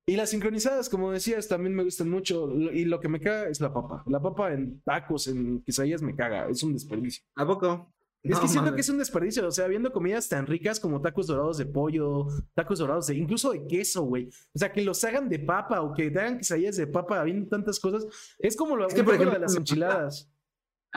[0.09, 2.49] Y las sincronizadas, como decías, también me gustan mucho.
[2.53, 4.03] Y lo que me caga es la papa.
[4.07, 6.47] La papa en tacos, en quesadillas, me caga.
[6.49, 7.25] Es un desperdicio.
[7.35, 7.93] ¿A poco?
[8.23, 11.01] Es No que siento que es un desperdicio, o sea, viendo comidas tan ricas como
[11.01, 14.29] tacos dorados de pollo, tacos dorados de, incluso de queso, güey.
[14.53, 17.47] O sea, que los hagan de papa o que te hagan quesadillas de papa, habiendo
[17.49, 18.07] tantas cosas.
[18.39, 20.31] Es como lo Es que, por poco lo de ejemplo, las enchiladas.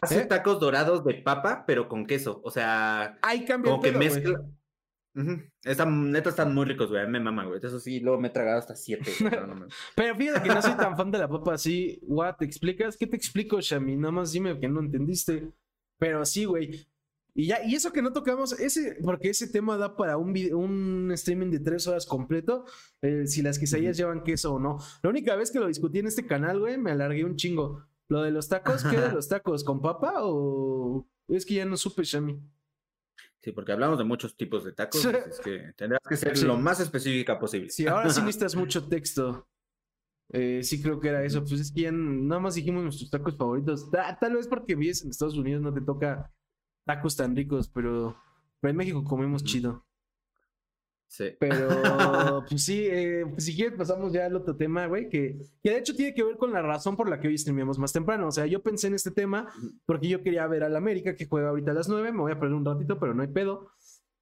[0.01, 0.27] Hace ¿Eh?
[0.27, 2.41] tacos dorados de papa, pero con queso.
[2.45, 4.23] O sea, cambia como que güey.
[5.15, 5.43] Ujú.
[5.65, 7.03] Están, neta, están muy ricos, güey.
[7.03, 7.61] a mí Me maman, güey.
[7.63, 9.11] Eso sí, luego me he tragado hasta siete.
[9.21, 9.67] no.
[9.97, 11.99] Pero fíjate que no soy tan fan de la papa así.
[12.03, 12.97] What, ¿te explicas?
[12.97, 13.97] ¿Qué te explico, Shami?
[13.97, 15.51] Nada más dime que no entendiste.
[15.99, 16.87] Pero sí, güey.
[17.35, 20.53] Y ya, y eso que no tocamos, ese, porque ese tema da para un, vide-
[20.53, 22.65] un streaming de tres horas completo,
[23.03, 24.79] eh, si las quesadillas llevan queso o no.
[25.03, 27.85] La única vez que lo discutí en este canal, güey, me alargué un chingo.
[28.09, 29.63] Lo de los tacos, ¿qué de los tacos?
[29.63, 31.07] ¿Con papa o...?
[31.29, 32.41] Es que ya no supe, Shami.
[33.43, 35.03] Sí, porque hablamos de muchos tipos de tacos.
[35.05, 36.45] Es que tendrás que ser Sí.
[36.47, 37.71] lo más específica posible.
[37.71, 39.47] Sí, ahora sí necesitas mucho texto.
[40.33, 41.41] Eh, sí creo que era eso.
[41.41, 43.91] Pues es que ya nada más dijimos nuestros tacos favoritos.
[43.91, 46.31] Ta- tal vez porque vives en Estados Unidos no te toca
[46.87, 48.17] tacos tan ricos, pero,
[48.61, 49.87] pero en México comemos chido.
[51.11, 51.37] Sí.
[51.41, 51.69] Pero
[52.49, 55.79] pues sí, eh, pues si quieres pasamos ya al otro tema, güey, que, que de
[55.79, 58.29] hecho tiene que ver con la razón por la que hoy streameamos más temprano.
[58.29, 59.53] O sea, yo pensé en este tema
[59.87, 62.39] porque yo quería ver al América que juega ahorita a las 9, me voy a
[62.39, 63.73] perder un ratito, pero no hay pedo.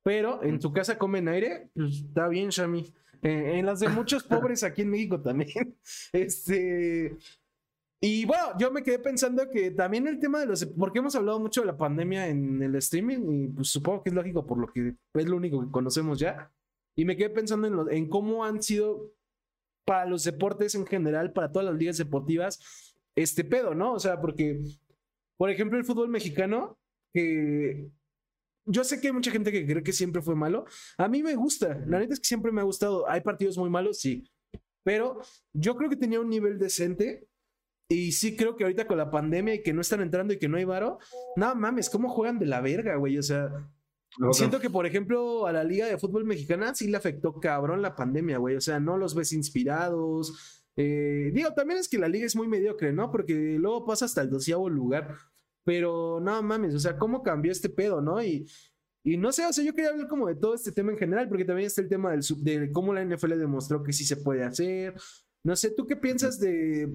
[0.03, 2.91] Pero en tu casa comen aire, pues está bien, Shami.
[3.21, 5.77] Eh, en las de muchos pobres aquí en México también.
[6.13, 7.19] Este.
[8.01, 10.65] Y bueno, yo me quedé pensando que también el tema de los.
[10.65, 14.15] Porque hemos hablado mucho de la pandemia en el streaming, y pues supongo que es
[14.15, 16.51] lógico por lo que es lo único que conocemos ya.
[16.99, 19.13] Y me quedé pensando en, lo- en cómo han sido
[19.87, 22.59] para los deportes en general, para todas las ligas deportivas,
[23.15, 23.93] este pedo, ¿no?
[23.95, 24.61] O sea, porque,
[25.37, 26.77] por ejemplo, el fútbol mexicano,
[27.15, 27.89] que
[28.67, 30.67] yo sé que hay mucha gente que cree que siempre fue malo.
[30.99, 33.09] A mí me gusta, la neta es que siempre me ha gustado.
[33.09, 34.29] Hay partidos muy malos, sí,
[34.85, 35.21] pero
[35.53, 37.29] yo creo que tenía un nivel decente.
[37.91, 40.49] Y sí creo que ahorita con la pandemia y que no están entrando y que
[40.49, 40.99] no hay varo,
[41.37, 43.17] no mames, ¿cómo juegan de la verga, güey?
[43.17, 43.51] O sea,
[44.33, 47.95] Siento que, por ejemplo, a la Liga de Fútbol Mexicana sí le afectó cabrón la
[47.95, 48.57] pandemia, güey.
[48.57, 50.65] O sea, no los ves inspirados.
[50.77, 53.11] Eh, digo, también es que la liga es muy mediocre, ¿no?
[53.11, 55.17] Porque luego pasa hasta el doceavo lugar.
[55.65, 58.23] Pero no mames, o sea, ¿cómo cambió este pedo, no?
[58.23, 58.49] Y,
[59.05, 61.29] y no sé, o sea, yo quería hablar como de todo este tema en general,
[61.29, 64.45] porque también está el tema del de cómo la NFL demostró que sí se puede
[64.45, 64.95] hacer.
[65.45, 66.91] No sé, ¿tú qué piensas de,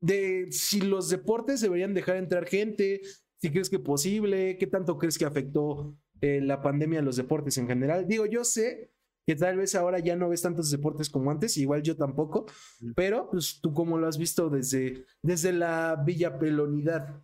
[0.00, 3.00] de si los deportes deberían dejar entrar gente,
[3.40, 7.58] si crees que es posible, qué tanto crees que afectó eh, la pandemia los deportes
[7.58, 8.06] en general.
[8.06, 8.94] Digo, yo sé
[9.26, 12.46] que tal vez ahora ya no ves tantos deportes como antes, igual yo tampoco,
[12.94, 17.22] pero pues tú cómo lo has visto desde, desde la Villa Pelonidad.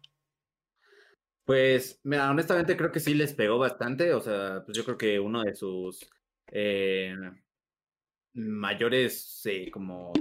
[1.47, 4.13] Pues, mira, honestamente creo que sí les pegó bastante.
[4.13, 6.07] O sea, pues yo creo que uno de sus
[6.53, 7.15] eh,
[8.35, 10.13] mayores, eh, como,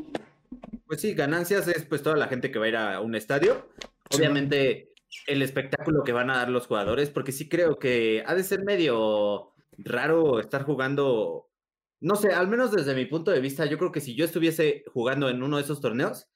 [0.87, 3.69] pues sí, ganancias es pues toda la gente que va a ir a un estadio.
[4.15, 4.88] Obviamente,
[5.27, 8.63] el espectáculo que van a dar los jugadores, porque sí creo que ha de ser
[8.63, 11.49] medio raro estar jugando.
[12.01, 14.83] No sé, al menos desde mi punto de vista, yo creo que si yo estuviese
[14.93, 16.29] jugando en uno de esos torneos,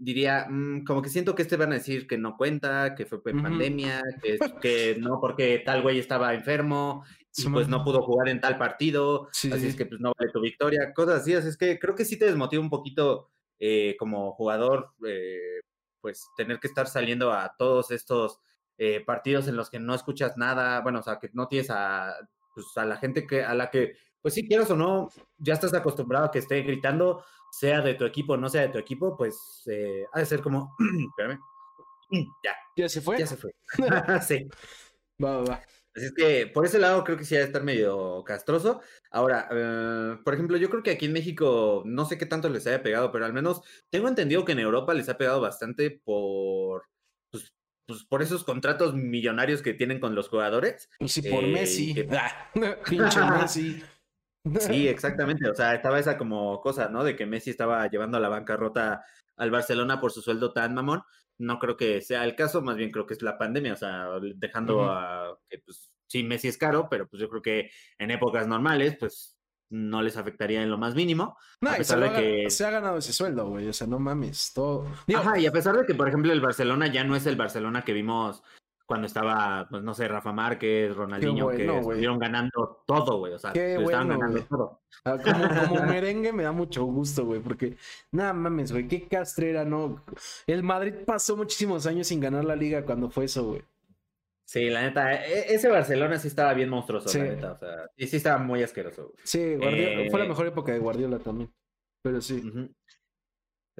[0.00, 3.22] diría, mm, como que siento que este van a decir que no cuenta, que fue
[3.22, 7.04] pandemia, que, que, no porque tal güey estaba enfermo
[7.36, 10.40] y pues no pudo jugar en tal partido, así es que pues no vale tu
[10.40, 14.32] victoria, cosas así, así es que creo que sí te desmotiva un poquito eh, como
[14.32, 15.60] jugador, eh,
[16.00, 18.40] pues tener que estar saliendo a todos estos
[18.78, 22.14] eh, partidos en los que no escuchas nada, bueno, o sea, que no tienes a,
[22.54, 25.74] pues, a la gente que, a la que, pues si quieres o no, ya estás
[25.74, 29.16] acostumbrado a que esté gritando, sea de tu equipo o no sea de tu equipo,
[29.16, 30.76] pues eh, ha de ser como,
[31.10, 31.40] espérame,
[32.44, 32.56] ya.
[32.76, 33.18] ¿Ya se fue?
[33.18, 33.54] Ya se fue.
[34.26, 34.48] sí.
[35.22, 35.62] Va, va, va.
[35.94, 38.80] Así es que por ese lado creo que sí ha de estar medio castroso.
[39.10, 42.66] Ahora, eh, por ejemplo, yo creo que aquí en México no sé qué tanto les
[42.66, 46.84] haya pegado, pero al menos tengo entendido que en Europa les ha pegado bastante por
[47.32, 47.52] pues,
[47.86, 50.88] pues por esos contratos millonarios que tienen con los jugadores.
[51.00, 51.94] Y si por eh, Messi.
[52.12, 52.52] Ah,
[52.88, 53.82] pinche Messi.
[54.58, 55.48] Sí, exactamente.
[55.50, 57.04] O sea, estaba esa como cosa, ¿no?
[57.04, 59.04] De que Messi estaba llevando a la bancarrota
[59.40, 61.02] al Barcelona por su sueldo tan mamón.
[61.38, 64.08] No creo que sea el caso, más bien creo que es la pandemia, o sea,
[64.36, 68.46] dejando a que, pues, sí, Messi es caro, pero pues yo creo que en épocas
[68.46, 69.38] normales, pues,
[69.70, 71.38] no les afectaría en lo más mínimo.
[71.60, 73.68] No, a pesar de que se ha ganado ese sueldo, güey.
[73.68, 74.52] O sea, no mames.
[74.52, 74.86] Todo.
[75.14, 77.82] Ajá, y a pesar de que, por ejemplo, el Barcelona ya no es el Barcelona
[77.82, 78.42] que vimos
[78.90, 83.34] cuando estaba, pues no sé, Rafa Márquez, Ronaldinho, que estuvieron ganando todo, güey.
[83.34, 84.80] O sea, estaban ganando todo.
[85.04, 87.76] Ah, como, merengue me da mucho gusto, güey, porque
[88.10, 90.04] nada mames, güey, qué castrera, ¿no?
[90.44, 93.62] El Madrid pasó muchísimos años sin ganar la liga cuando fue eso, güey.
[94.44, 98.08] Sí, la neta, e, ese Barcelona sí estaba bien monstruoso, la neta, o sea, y
[98.08, 99.04] sí estaba muy asqueroso.
[99.04, 99.14] Güey.
[99.22, 101.54] Sí, fue la eh, mejor época de Guardiola también,
[102.02, 102.42] pero sí.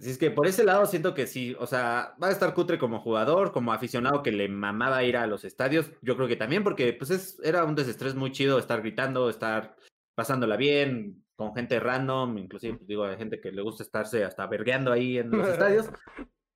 [0.00, 2.78] Así es que por ese lado siento que sí, o sea, va a estar cutre
[2.78, 6.64] como jugador, como aficionado que le mamaba ir a los estadios, yo creo que también,
[6.64, 9.76] porque pues es, era un desestrés muy chido estar gritando, estar
[10.14, 14.46] pasándola bien, con gente random, inclusive, pues digo, hay gente que le gusta estarse hasta
[14.46, 15.90] vergueando ahí en los estadios.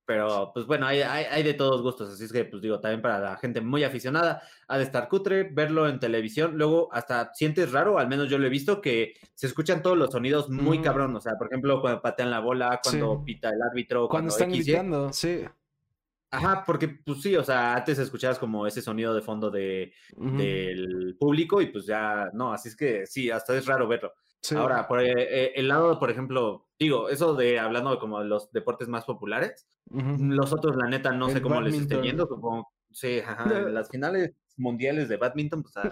[0.06, 3.18] Pero, pues bueno, hay, hay, de todos gustos, así es que, pues digo, también para
[3.18, 7.98] la gente muy aficionada, ha de estar cutre, verlo en televisión, luego hasta sientes raro,
[7.98, 10.82] al menos yo lo he visto, que se escuchan todos los sonidos muy mm.
[10.82, 14.50] cabrón, o sea, por ejemplo, cuando patean la bola, cuando pita el árbitro, cuando, están
[14.50, 15.44] gritando, sí.
[16.30, 21.16] Ajá, porque pues sí, o sea, antes escuchabas como ese sonido de fondo de, del
[21.18, 24.12] público y pues ya, no, así es que sí, hasta es raro verlo.
[24.52, 28.50] Ahora, por eh, eh, el lado, por ejemplo, digo, eso de hablando de como los
[28.52, 32.72] deportes más populares, los otros, la neta, no sé cómo les esté yendo, supongo.
[32.90, 35.90] Sí, ajá, las finales mundiales de badminton, pues, ah,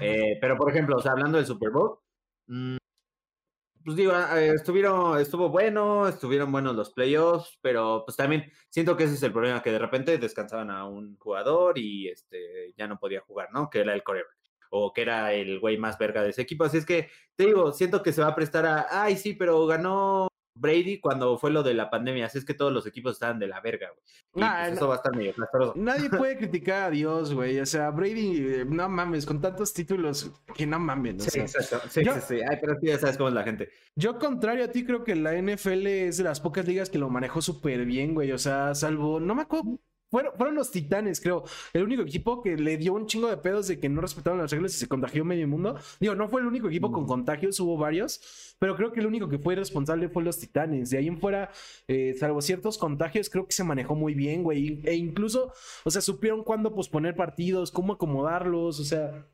[0.00, 1.98] eh, pero por ejemplo, o sea, hablando del Super Bowl,
[2.48, 2.76] mm,
[3.84, 9.04] pues digo, ah, estuvieron, estuvo bueno, estuvieron buenos los playoffs, pero pues también siento que
[9.04, 12.98] ese es el problema, que de repente descansaban a un jugador y este ya no
[12.98, 13.70] podía jugar, ¿no?
[13.70, 14.39] Que era el coreback
[14.70, 16.64] o que era el güey más verga de ese equipo.
[16.64, 19.66] Así es que, te digo, siento que se va a prestar a, ay, sí, pero
[19.66, 22.26] ganó Brady cuando fue lo de la pandemia.
[22.26, 24.02] Así es que todos los equipos estaban de la verga, güey.
[24.30, 25.72] Pues, eso va a estar medio castroso.
[25.76, 27.58] Nadie puede criticar a Dios, güey.
[27.60, 31.24] O sea, Brady, eh, no mames, con tantos títulos que no mames.
[31.24, 31.80] sí, exacto.
[31.88, 32.40] Sí, sí, sí.
[32.48, 33.70] Ay, pero sí, ya sabes cómo es la gente.
[33.96, 37.10] Yo, contrario a ti, creo que la NFL es de las pocas ligas que lo
[37.10, 38.32] manejó súper bien, güey.
[38.32, 39.80] O sea, salvo, no me acuerdo
[40.10, 41.44] fueron, los Titanes, creo.
[41.72, 44.50] El único equipo que le dio un chingo de pedos de que no respetaban las
[44.50, 45.78] reglas y se contagió medio mundo.
[46.00, 48.54] Digo, no fue el único equipo con contagios, hubo varios.
[48.58, 50.90] Pero creo que el único que fue responsable fue los Titanes.
[50.90, 51.50] De ahí en fuera,
[51.88, 54.80] eh, salvo ciertos contagios, creo que se manejó muy bien, güey.
[54.84, 55.52] E incluso,
[55.84, 59.26] o sea, supieron cuándo posponer partidos, cómo acomodarlos, o sea.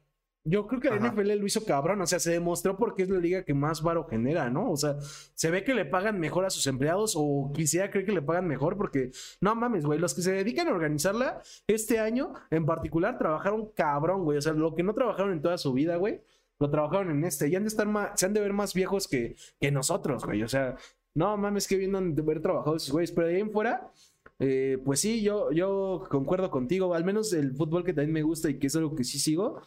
[0.49, 3.19] Yo creo que la NFL lo hizo cabrón, o sea, se demostró porque es la
[3.19, 4.71] liga que más varo genera, ¿no?
[4.71, 4.97] O sea,
[5.35, 8.47] se ve que le pagan mejor a sus empleados o quisiera creer que le pagan
[8.47, 13.19] mejor porque, no mames, güey, los que se dedican a organizarla este año en particular
[13.19, 16.23] trabajaron cabrón, güey, o sea, lo que no trabajaron en toda su vida, güey,
[16.61, 17.49] lo trabajaron en este.
[17.49, 20.45] Y han de estar más, se han de ver más viejos que, que nosotros, güey,
[20.45, 20.77] o sea,
[21.15, 23.91] no mames, que bien han de haber trabajado esos güeyes, pero de ahí en fuera...
[24.39, 28.51] Eh, pues sí, yo, yo concuerdo contigo, al menos el fútbol que también me gusta
[28.51, 29.63] y que es algo que sí sigo,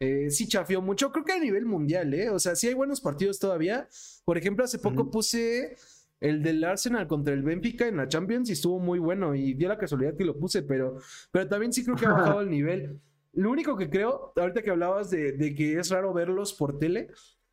[0.00, 2.30] eh, sí chafió mucho, creo que a nivel mundial, ¿eh?
[2.30, 3.88] O sea, sí hay buenos partidos todavía.
[4.24, 5.76] Por ejemplo, hace poco puse
[6.20, 9.68] el del Arsenal contra el Benfica en la Champions y estuvo muy bueno y dio
[9.68, 10.98] la casualidad que lo puse, pero,
[11.30, 13.00] pero también sí creo que ha bajado el nivel.
[13.32, 17.08] Lo único que creo, ahorita que hablabas de, de que es raro verlos por tele,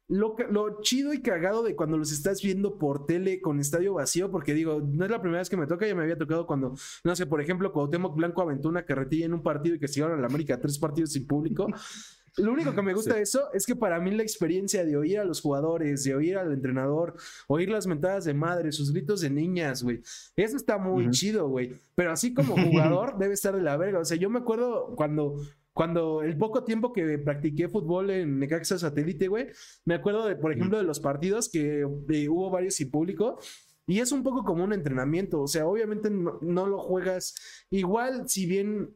[0.07, 4.29] lo, lo, chido y cagado de cuando los estás viendo por tele con estadio vacío,
[4.29, 6.75] porque digo, no es la primera vez que me toca, ya me había tocado cuando,
[7.03, 10.19] no sé, por ejemplo, Cuauhtémoc Blanco aventó una carretilla en un partido y que llevaron
[10.19, 11.67] a la América tres partidos sin público.
[12.37, 15.19] Lo único que me gusta de eso es que para mí la experiencia de oír
[15.19, 17.15] a los jugadores, de oír al entrenador,
[17.47, 20.01] oír las mentadas de madre, sus gritos de niñas, güey,
[20.35, 21.79] eso está muy chido, güey.
[21.95, 23.99] Pero así como jugador debe estar de la verga.
[23.99, 25.37] O sea, yo me acuerdo cuando
[25.75, 29.47] cuando el poco tiempo que practiqué fútbol en Necaxa Satélite, güey,
[29.83, 33.37] me acuerdo de, por ejemplo, de los partidos que eh, hubo varios sin público.
[33.85, 37.35] Y es un poco como un entrenamiento, o sea, obviamente no, lo juegas
[37.69, 38.95] igual, si bien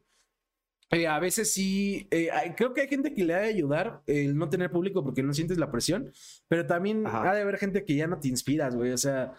[0.91, 4.37] eh, a veces sí, eh, creo que hay gente que le ha de ayudar el
[4.37, 6.11] no tener público porque no sientes la presión,
[6.47, 9.33] pero también ha de haber gente que ya no te inspiras, güey, o sea,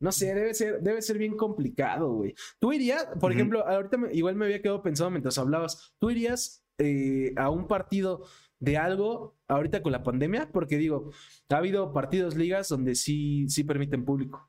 [0.00, 2.34] no sé, debe ser, debe ser bien complicado, güey.
[2.58, 7.32] Tú irías, por ejemplo, ahorita igual me había quedado pensando mientras hablabas, tú irías eh,
[7.36, 8.24] a un partido
[8.62, 10.50] de algo ahorita con la pandemia?
[10.52, 11.10] Porque digo,
[11.48, 14.48] ha habido partidos, ligas donde sí, sí permiten público.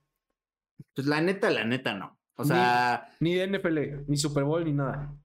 [0.94, 2.20] Pues la neta, la neta no.
[2.36, 3.10] O sea.
[3.20, 5.16] Ni, de NFL, ni Super Bowl, ni nada.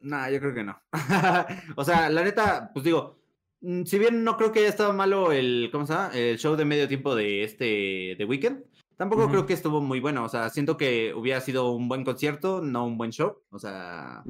[0.00, 0.80] No, yo creo que no.
[1.76, 3.18] o sea, la neta, pues digo,
[3.60, 6.10] mm, si bien no creo que haya estado malo el, ¿cómo se llama?
[6.14, 8.64] El show de medio tiempo de este, de Weekend,
[8.96, 10.24] tampoco creo que estuvo muy bueno.
[10.24, 13.42] O sea, siento que hubiera sido un buen concierto, no un buen show.
[13.50, 14.22] O sea,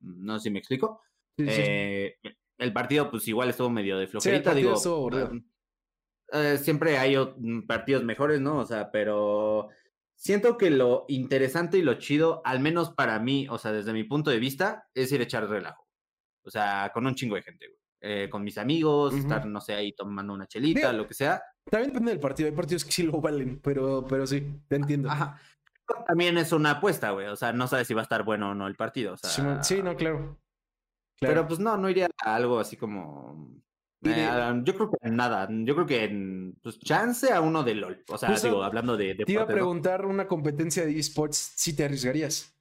[0.00, 1.02] no sé si me explico.
[1.38, 2.16] Eh,
[2.58, 4.74] el partido, pues igual estuvo medio de flojerita, digo.
[6.30, 8.58] Eh, siempre hay mm, partidos mejores, ¿no?
[8.58, 9.68] O sea, pero
[10.18, 14.04] siento que lo interesante y lo chido, al menos para mí, o sea, desde mi
[14.04, 15.86] punto de vista, es ir a echar relajo.
[16.44, 17.78] O sea, con un chingo de gente, güey.
[18.00, 21.42] Eh, con mis amigos, estar, no sé, ahí tomando una chelita, lo que sea.
[21.68, 22.48] También depende del partido.
[22.48, 25.10] Hay partidos que sí lo valen, pero, pero sí, te entiendo.
[26.06, 27.26] También es una apuesta, güey.
[27.26, 29.14] O sea, no sabes si va a estar bueno o no el partido.
[29.14, 30.38] O sea, sí, no, claro.
[31.20, 33.50] Pero pues no, no iría a algo así como.
[34.04, 35.48] Eh, yo creo que nada.
[35.50, 38.04] Yo creo que pues, chance a uno de LOL.
[38.08, 39.14] O sea, digo, hablando de.
[39.14, 42.54] te iba a preguntar una competencia de esports si te arriesgarías.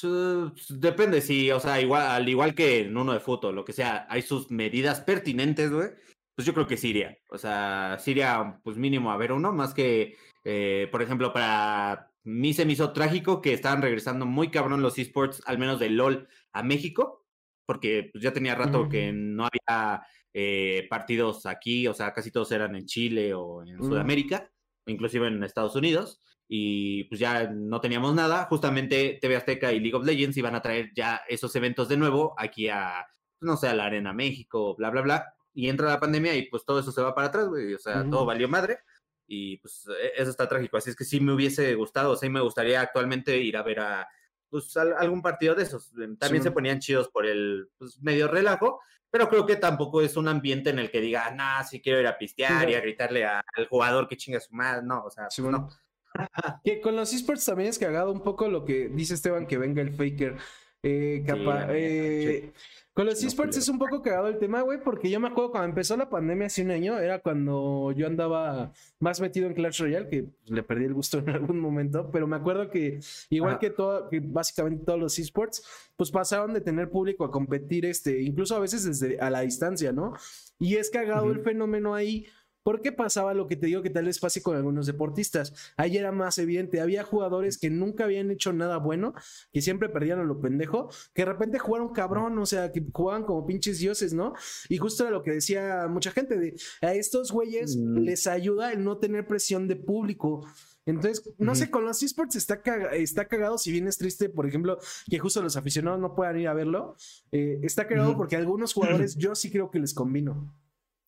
[0.00, 3.72] Pues, depende, si, o sea, igual, al igual que en uno de fútbol, lo que
[3.72, 5.90] sea, hay sus medidas pertinentes, güey.
[6.34, 7.16] Pues yo creo que sí iría.
[7.30, 12.12] O sea, sí iría, pues mínimo a ver uno, más que, eh, por ejemplo, para
[12.24, 15.90] mí se me hizo trágico que estaban regresando muy cabrón los esports, al menos de
[15.90, 17.25] LOL, a México,
[17.66, 20.02] porque pues, ya tenía rato que no había
[20.32, 24.50] eh, partidos aquí, o sea, casi todos eran en Chile o en Sudamérica,
[24.86, 28.46] inclusive en Estados Unidos, y pues ya no teníamos nada.
[28.48, 32.34] Justamente TV Azteca y League of Legends iban a traer ya esos eventos de nuevo
[32.38, 33.04] aquí a,
[33.40, 35.34] no sé, a la Arena México, bla, bla, bla.
[35.52, 37.74] Y entra la pandemia y pues todo eso se va para atrás, güey.
[37.74, 38.78] O sea, todo valió madre.
[39.26, 40.76] Y pues e, eso está trágico.
[40.76, 44.08] Así es que sí me hubiese gustado, sí me gustaría actualmente ir a ver a
[44.50, 45.92] pues, algún partido de esos.
[45.98, 48.80] Em, también se ponían chidos por el pues, medio relajo,
[49.10, 52.06] pero creo que tampoco es un ambiente en el que diga, nah, sí quiero ir
[52.06, 54.82] a pistear y a gritarle al jugador que chinga su madre.
[54.84, 55.68] No, o sea, pues, no.
[56.64, 59.82] que con los esports también es cagado un poco lo que dice Esteban, que venga
[59.82, 60.36] el faker.
[60.82, 62.52] Eh, capaz, eh,
[62.96, 65.68] con los esports es un poco cagado el tema, güey, porque yo me acuerdo cuando
[65.68, 70.08] empezó la pandemia hace un año, era cuando yo andaba más metido en Clash Royale,
[70.08, 73.68] que pues, le perdí el gusto en algún momento, pero me acuerdo que igual que
[73.68, 75.62] todo, que básicamente todos los esports,
[75.94, 79.92] pues pasaron de tener público a competir, este, incluso a veces desde a la distancia,
[79.92, 80.14] ¿no?
[80.58, 82.24] Y es cagado el fenómeno ahí
[82.66, 85.52] ¿Por qué pasaba lo que te digo que tal vez pase con algunos deportistas?
[85.76, 86.80] Ahí era más evidente.
[86.80, 89.14] Había jugadores que nunca habían hecho nada bueno,
[89.52, 93.22] que siempre perdían a lo pendejo, que de repente jugaron cabrón, o sea, que jugaban
[93.22, 94.34] como pinches dioses, ¿no?
[94.68, 97.98] Y justo era lo que decía mucha gente, de, a estos güeyes mm.
[97.98, 100.44] les ayuda el no tener presión de público.
[100.86, 102.60] Entonces, no sé, con los esports está,
[102.94, 106.48] está cagado, si bien es triste, por ejemplo, que justo los aficionados no puedan ir
[106.48, 106.96] a verlo,
[107.30, 110.52] eh, está cagado porque algunos jugadores yo sí creo que les combino.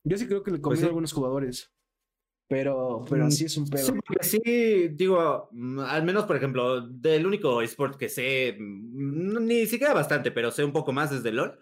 [0.04, 1.72] Yo sí creo que le conviene a algunos jugadores.
[2.48, 3.86] Pero, pero así mm, es un pedo.
[4.20, 9.66] Sí, sí, digo, mm, al menos, por ejemplo, del único esport que sé, mm, ni
[9.66, 11.58] siquiera bastante, pero sé un poco más desde LOL.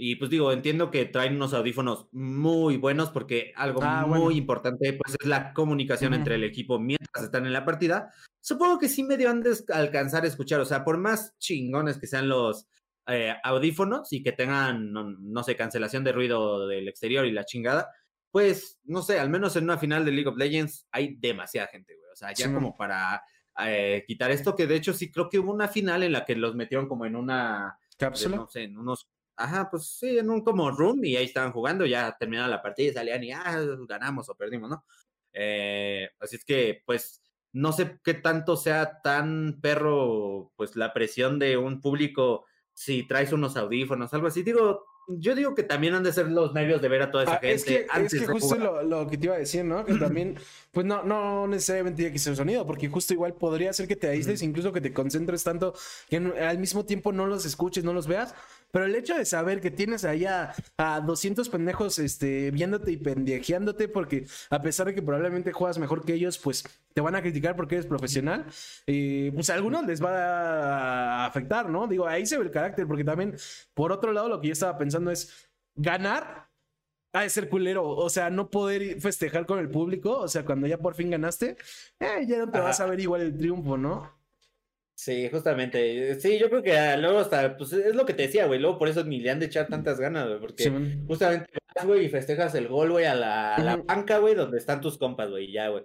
[0.00, 4.92] Y pues digo, entiendo que traen unos audífonos muy buenos porque algo ah, muy importante
[4.92, 8.12] pues es la comunicación entre el equipo mientras están en la partida.
[8.40, 12.06] Supongo que sí medio han de alcanzar a escuchar, o sea, por más chingones que
[12.06, 12.68] sean los,
[13.10, 17.90] eh, audífonos y que tengan, no, sé, cancelación de ruido del exterior y la chingada,
[18.30, 21.94] pues, no sé, al menos en una final de League of Legends hay demasiada gente,
[21.94, 22.12] güey.
[22.12, 23.22] O sea, ya como para
[23.64, 26.36] eh, quitar esto, que de hecho sí creo que hubo una final en la que
[26.36, 27.78] los metieron como en una...
[27.96, 28.36] Cápsula.
[28.36, 29.08] no sé, en unos...
[29.36, 32.90] Ajá, pues sí, en un como room y ahí estaban jugando, ya terminaba la partida
[32.90, 34.84] y salían y, ah, ganamos o perdimos, ¿no?
[35.32, 41.38] Eh, así es que, pues, no sé qué tanto sea tan perro, pues, la presión
[41.38, 42.44] de un público
[42.78, 44.44] si traes unos audífonos, algo así.
[44.44, 47.32] Digo, yo digo que también han de ser los nervios de ver a toda esa
[47.32, 47.54] Ah, gente.
[47.54, 49.84] es que, antes es que justo lo, lo que te iba a decir, ¿no?
[49.84, 50.36] Que también,
[50.70, 54.06] pues no, no necesariamente tiene que ser sonido, porque justo igual podría ser que te
[54.06, 55.74] aísles, incluso que te concentres tanto
[56.08, 58.32] que al mismo tiempo no los escuches, no los veas.
[58.70, 62.96] Pero el hecho de saber que tienes ahí a, a 200 pendejos este, viéndote y
[62.96, 67.22] pendejeándote, porque a pesar de que probablemente juegas mejor que ellos, pues te van a
[67.22, 68.46] criticar porque eres profesional,
[68.86, 71.86] eh, pues a algunos les va a afectar, ¿no?
[71.86, 73.36] Digo, ahí se ve el carácter, porque también,
[73.74, 76.48] por otro lado, lo que yo estaba pensando es ganar
[77.12, 77.88] ha de ser culero.
[77.88, 80.18] O sea, no poder festejar con el público.
[80.18, 81.56] O sea, cuando ya por fin ganaste,
[82.00, 82.68] eh, ya no te Ajá.
[82.68, 84.17] vas a ver igual el triunfo, ¿no?
[84.98, 86.18] Sí, justamente.
[86.20, 88.58] Sí, yo creo que ah, luego hasta, pues es lo que te decía, güey.
[88.58, 90.40] Luego por eso ni le han de echar tantas ganas, güey.
[90.40, 90.70] Porque Sí,
[91.06, 91.46] justamente
[91.76, 94.80] vas, güey, y festejas el gol, güey, a la, a la banca, güey, donde están
[94.80, 95.84] tus compas, güey, ya, güey.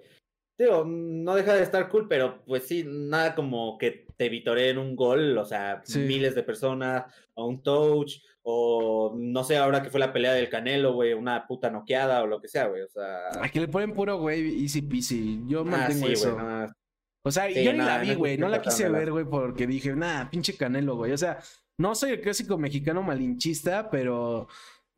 [0.58, 4.96] Digo, no deja de estar cool, pero pues sí, nada como que te vitoreen un
[4.96, 6.00] gol, o sea, Sí.
[6.00, 7.06] miles de personas,
[7.36, 11.46] o un touch, o no sé, ahora que fue la pelea del Canelo, güey, una
[11.46, 13.44] puta noqueada o lo que sea, güey, o sea.
[13.44, 15.40] Aquí le ponen puro güey, easy peasy.
[15.48, 16.34] Yo ah, mantengo sí, eso.
[16.34, 16.74] güey, no,
[17.26, 18.38] O sea, Sí, yo ni nada, la vi, no güey.
[18.38, 21.14] No la quise ver, güey, porque dije, nah, pinche canelo, güey.
[21.14, 21.40] O sea,
[21.78, 24.48] no soy el clásico mexicano malinchista, pero.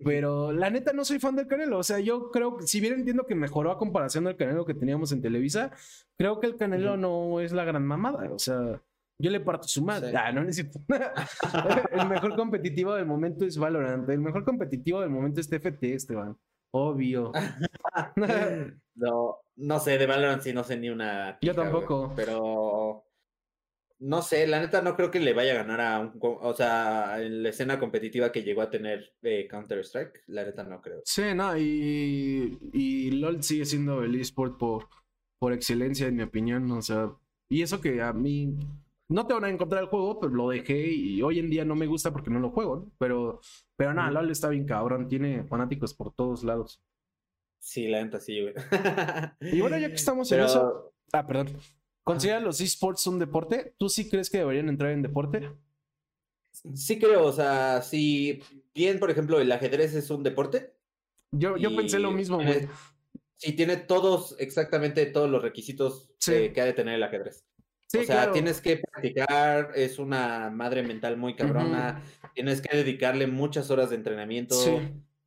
[0.03, 1.77] Pero la neta no soy fan del Canelo.
[1.77, 4.73] O sea, yo creo que, si bien entiendo que mejoró a comparación del Canelo que
[4.73, 5.71] teníamos en Televisa,
[6.17, 8.29] creo que el Canelo no es la gran mamada.
[8.33, 8.81] O sea,
[9.17, 10.09] yo le parto su madre.
[10.09, 10.15] Sí.
[10.19, 10.81] Ah, no, no es cierto.
[11.91, 14.09] el mejor competitivo del momento es Valorant.
[14.09, 16.37] El mejor competitivo del momento es TFT, Esteban.
[16.71, 17.31] Obvio.
[18.95, 21.37] No, no sé, de Valorant sí no sé ni una.
[21.41, 22.13] Yo güey, tampoco.
[22.15, 23.03] Pero.
[23.97, 26.19] No sé, la neta no creo que le vaya a ganar a un.
[26.21, 30.81] O sea, en la escena competitiva que llegó a tener eh, Counter-Strike, la neta no
[30.81, 31.01] creo.
[31.05, 34.89] Sí, no, y, y LOL sigue siendo el eSport por,
[35.39, 36.69] por excelencia, en mi opinión.
[36.71, 37.09] O sea,
[37.47, 38.57] y eso que a mí
[39.07, 41.75] no tengo nada en contra del juego, pero lo dejé y hoy en día no
[41.75, 42.91] me gusta porque no lo juego, ¿no?
[42.97, 43.39] Pero,
[43.77, 44.11] pero nada.
[44.11, 46.81] LOL está bien cabrón, tiene fanáticos por todos lados.
[47.59, 48.53] Sí, la neta sí, güey.
[49.41, 50.93] Y bueno, ya que estamos en eso.
[51.11, 51.57] Ah, perdón.
[52.03, 53.73] ¿Considera los eSports un deporte?
[53.77, 55.49] ¿Tú sí crees que deberían entrar en deporte?
[56.73, 58.41] Sí creo, o sea, si
[58.73, 60.73] bien, por ejemplo, el ajedrez es un deporte,
[61.31, 62.67] Yo, yo pensé lo mismo, güey.
[63.37, 66.51] Sí, tiene todos, exactamente todos los requisitos Sí.
[66.53, 67.43] que ha de tener el ajedrez.
[67.87, 68.31] Sí, o sea, claro.
[68.31, 72.01] tienes que practicar, es una madre mental muy cabrona,
[72.33, 74.55] tienes que dedicarle muchas horas de entrenamiento.
[74.55, 74.71] Sí.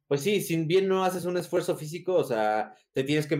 [0.09, 3.37] Pues sí, si bien no haces un esfuerzo físico, o sea, te tienes que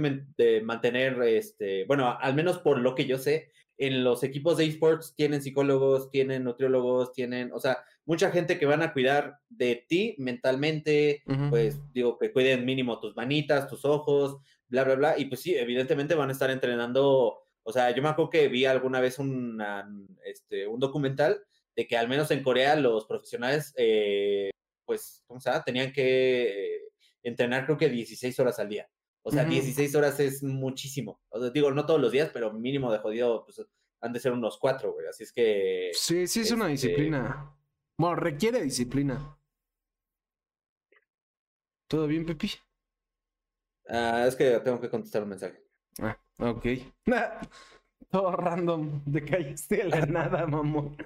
[0.63, 5.15] mantener, este, bueno, al menos por lo que yo sé, en los equipos de esports
[5.17, 10.15] tienen psicólogos, tienen nutriólogos, tienen, o sea, mucha gente que van a cuidar de ti
[10.19, 15.19] mentalmente, pues digo, que cuiden mínimo tus manitas, tus ojos, bla, bla, bla.
[15.19, 17.39] Y pues sí, evidentemente van a estar entrenando.
[17.63, 19.89] O sea, yo me acuerdo que vi alguna vez una,
[20.25, 21.41] este, un documental
[21.77, 24.51] de que al menos en Corea los profesionales, eh,
[24.89, 25.63] pues, ¿cómo se llama?
[25.65, 26.81] Tenían que eh,
[27.23, 28.89] entrenar creo que 16 horas al día.
[29.23, 29.51] O sea, Ujú.
[29.53, 31.21] 16 horas es muchísimo.
[31.29, 33.63] O sea, digo, no todos los días, pero mínimo de jodido, pues
[34.01, 35.07] han de ser unos cuatro, güey.
[35.07, 35.91] Así es que...
[35.93, 37.55] Sí, sí es una este- disciplina.
[37.99, 39.39] Bueno, requiere disciplina.
[41.87, 42.51] ¿Todo bien, Pepi?
[43.89, 45.63] ah, es que tengo que contestar un mensaje.
[46.01, 46.65] Ah, ok.
[48.11, 49.03] Todo random.
[49.13, 50.97] Te caíste de la nada, mamón.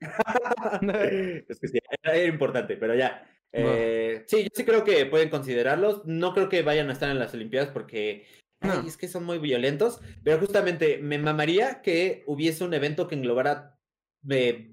[1.48, 3.26] es que sí, era, era importante, pero ya.
[3.52, 6.04] Eh, sí, yo sí creo que pueden considerarlos.
[6.04, 8.26] No creo que vayan a estar en las Olimpiadas porque
[8.60, 10.00] ay, es que son muy violentos.
[10.22, 13.78] Pero justamente me mamaría que hubiese un evento que englobara
[14.28, 14.72] eh,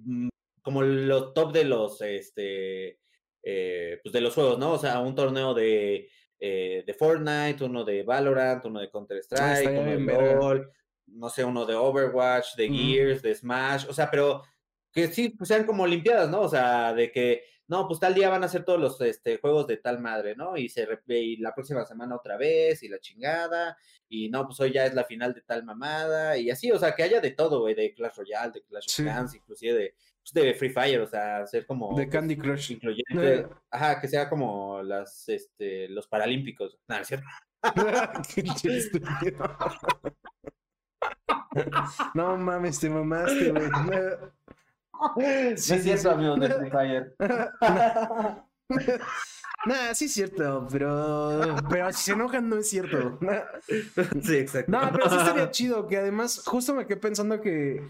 [0.62, 3.00] como lo top de los este
[3.42, 4.74] eh, pues de los juegos, ¿no?
[4.74, 10.14] O sea, un torneo de, de Fortnite, uno de Valorant, uno de Counter Strike, uno
[10.14, 10.36] de.
[10.36, 10.72] LOL,
[11.14, 12.70] no sé, uno de Overwatch, de.
[12.70, 14.44] Gears, de Smash, o sea, pero
[14.92, 16.42] que sí pues, sean como olimpiadas, ¿no?
[16.42, 19.68] O sea, de que no, pues tal día van a ser todos los este, juegos
[19.68, 20.58] de tal madre, ¿no?
[20.58, 23.78] Y se y la próxima semana otra vez, y la chingada,
[24.10, 26.96] y no, pues hoy ya es la final de tal mamada, y así, o sea,
[26.96, 29.04] que haya de todo, güey, de Clash Royale, de Clash of Sí.
[29.04, 32.72] Clans, inclusive de, pues, de Free Fire, o sea, ser como De pues, Candy Crush.
[32.72, 37.28] incluyente, ajá, que sea como las, este, los paralímpicos, es cierto.
[42.14, 43.70] No mames, te mamaste, güey.
[45.56, 46.08] Sí, sí, sí.
[46.10, 47.16] amigos de Free Fire.
[49.66, 53.18] Nah, sí es cierto, pero, pero si se enojan no es cierto.
[54.22, 54.72] sí, exacto.
[54.72, 57.82] No, pero sí estaría chido, que además justo me quedé pensando que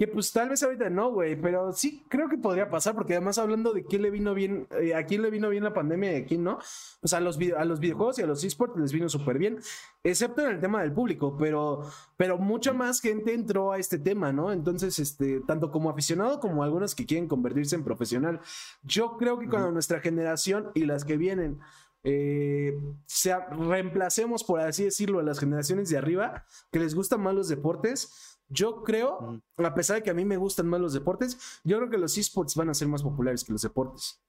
[0.00, 3.36] Que pues tal vez ahorita no, güey, pero sí creo que podría pasar, porque además
[3.36, 6.22] hablando de quién le vino bien, eh, a quién le vino bien la pandemia y
[6.22, 6.58] a quién no,
[7.02, 9.58] pues a los, a los videojuegos y a los esports les vino súper bien,
[10.02, 11.82] excepto en el tema del público, pero,
[12.16, 14.52] pero mucha más gente entró a este tema, ¿no?
[14.52, 18.40] Entonces, este, tanto como aficionado como algunos que quieren convertirse en profesional.
[18.82, 21.60] Yo creo que cuando nuestra generación y las que vienen
[22.02, 27.34] eh, sea, reemplacemos, por así decirlo, a las generaciones de arriba, que les gustan más
[27.34, 31.60] los deportes, yo creo, a pesar de que a mí me gustan más los deportes,
[31.64, 34.20] yo creo que los esports van a ser más populares que los deportes.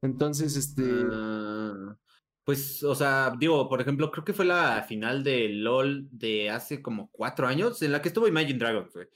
[0.00, 0.84] Entonces, este.
[1.10, 1.96] Ah,
[2.44, 6.82] pues, o sea, digo, por ejemplo, creo que fue la final de LOL de hace
[6.82, 9.08] como cuatro años, en la que estuvo Imagine Dragons, güey.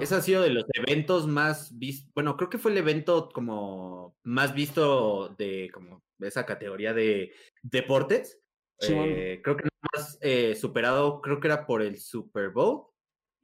[0.00, 2.12] Ese ha sido de los eventos más vistos.
[2.14, 7.32] Bueno, creo que fue el evento como más visto de como esa categoría de
[7.62, 8.38] deportes.
[8.88, 12.86] Eh, creo que más eh, superado, creo que era por el Super Bowl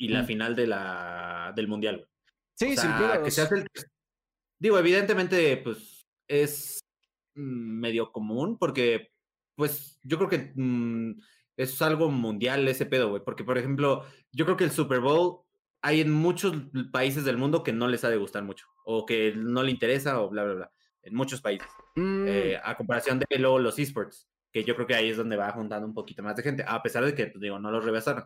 [0.04, 0.26] y la mm.
[0.26, 2.06] final de la, del Mundial.
[2.54, 2.86] Sí, sí,
[3.24, 3.64] que se hace
[4.58, 6.78] Digo, evidentemente, pues es
[7.34, 9.12] mm, medio común porque,
[9.56, 11.18] pues, yo creo que mm,
[11.56, 13.22] es algo mundial ese pedo, güey.
[13.24, 15.40] Porque, por ejemplo, yo creo que el Super Bowl
[15.80, 16.54] hay en muchos
[16.92, 20.20] países del mundo que no les ha de gustar mucho o que no le interesa
[20.20, 20.72] o bla, bla, bla.
[21.02, 21.68] En muchos países.
[21.96, 25.50] Eh, a comparación de luego los esports, que yo creo que ahí es donde va
[25.52, 28.24] juntando un poquito más de gente, a pesar de que, pues, digo, no los rebasaron.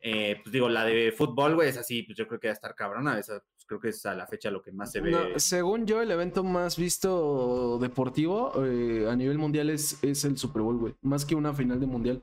[0.00, 2.54] Eh, pues digo, la de fútbol, güey, es así, pues yo creo que va a
[2.54, 3.18] estar cabrona.
[3.18, 5.34] Esa, pues, creo que es a la fecha lo que más se ve.
[5.36, 10.62] según yo, el evento más visto deportivo eh, a nivel mundial es, es el Super
[10.62, 10.94] Bowl, güey.
[11.02, 12.22] Más que una final de mundial.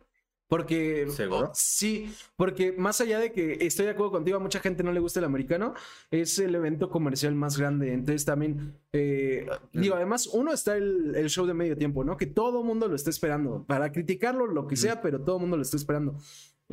[0.52, 1.08] Porque.
[1.10, 1.50] ¿Seguro?
[1.54, 5.00] sí, porque más allá de que estoy de acuerdo contigo, a mucha gente no le
[5.00, 5.74] gusta el americano,
[6.12, 7.94] es el evento comercial más grande.
[7.94, 8.78] Entonces también.
[8.92, 12.18] Eh, digo, además, uno está el, el, show de medio tiempo, ¿no?
[12.18, 13.64] Que todo mundo lo está esperando.
[13.66, 16.18] Para criticarlo, lo que sea, pero todo mundo lo está esperando.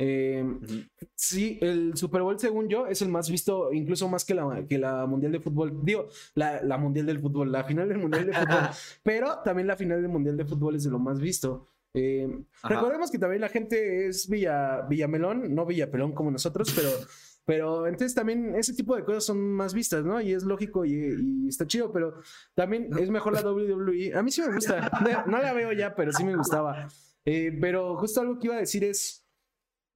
[0.01, 0.45] Eh,
[1.13, 4.77] sí, el Super Bowl, según yo, es el más visto, incluso más que la, que
[4.77, 5.83] la Mundial de Fútbol.
[5.83, 8.69] Digo, la, la Mundial del Fútbol, la final del Mundial de Fútbol.
[9.03, 11.67] pero también la final del Mundial de Fútbol es de lo más visto.
[11.93, 12.29] Eh,
[12.63, 16.89] recordemos que también la gente es Villa, Villamelón, no Villapelón como nosotros, pero,
[17.45, 20.21] pero entonces también ese tipo de cosas son más vistas, ¿no?
[20.21, 22.21] Y es lógico y, está chido, pero
[22.53, 24.13] también es mejor la WWE.
[24.15, 24.89] A mí sí me gusta,
[25.25, 26.87] no, la veo ya, pero sí me gustaba.
[27.25, 29.25] Eh, pero justo algo que iba a decir es,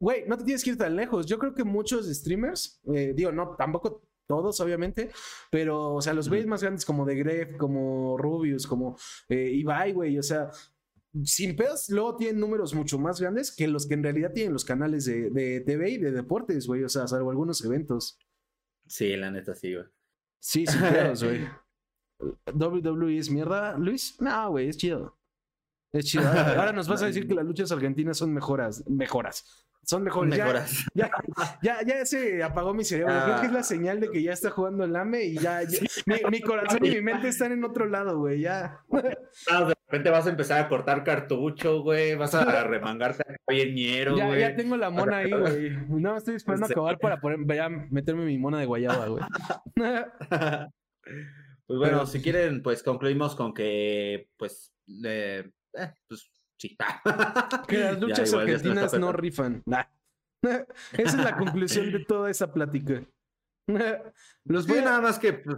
[0.03, 1.25] güey, no te tienes que ir tan lejos.
[1.25, 5.09] Yo creo que muchos streamers, eh, digo, no, tampoco todos, obviamente,
[5.49, 8.97] pero, o sea, los güeyes más grandes como The Gref, como Rubius, como
[9.29, 10.51] eh, Ibai, güey, o sea,
[11.23, 14.65] sin pedos, luego tienen números mucho más grandes que los que en realidad tienen los
[14.65, 18.19] canales de, de TV y de deportes, güey, o sea, salvo algunos eventos.
[18.85, 19.85] Sí, la neta sí, güey.
[20.39, 21.47] Sí, sin pedos, güey.
[22.53, 24.19] WWE es mierda, Luis.
[24.19, 25.17] No, güey, es chido.
[25.93, 26.27] Es chido.
[26.27, 29.63] Ahora nos vas a decir que las luchas argentinas son mejoras, mejoras.
[29.85, 30.37] Son mejores.
[30.93, 31.11] Ya,
[31.61, 33.13] ya, ya, se apagó mi cerebro.
[33.25, 33.63] Creo que es la ah.
[33.63, 35.61] señal de que ya está jugando el AME y ya,
[36.05, 38.41] mi, corazón y mi mente están en otro lado, güey.
[38.41, 38.79] Ya.
[39.51, 42.15] Ah, de repente vas a empezar a cortar cartucho, güey.
[42.15, 45.71] Vas a remangarte bien ñero, ya, Ya tengo la mona ahí, güey.
[46.03, 49.23] No, estoy esperando a acabar para poder ya, meterme mi mona de guayaba, güey.
[51.65, 54.73] Pues bueno, si quieren, pues concluimos con que, pues,
[55.05, 55.49] eh,
[56.07, 56.29] pues
[57.67, 59.63] que las luchas argentinas no rifan.
[60.43, 63.03] Esa es la conclusión de toda esa plática.
[64.43, 65.57] Los voy nada más que, pues,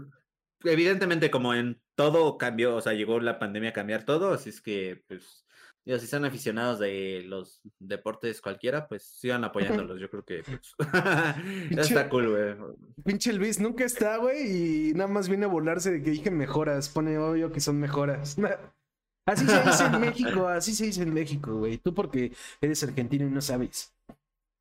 [0.63, 4.61] evidentemente, como en todo cambió, o sea, llegó la pandemia a cambiar todo, así es
[4.61, 5.45] que, pues,
[5.85, 9.99] si están aficionados de los deportes cualquiera, pues sigan apoyándolos.
[9.99, 10.75] Yo creo que pues,
[11.77, 12.55] está cool, güey.
[13.03, 16.89] Pinche Luis nunca está, güey, y nada más viene a volarse de que dije mejoras.
[16.89, 18.35] Pone obvio que son mejoras.
[19.25, 21.77] Así se dice en México, así se dice en México, güey.
[21.77, 23.91] Tú porque eres argentino y no sabes.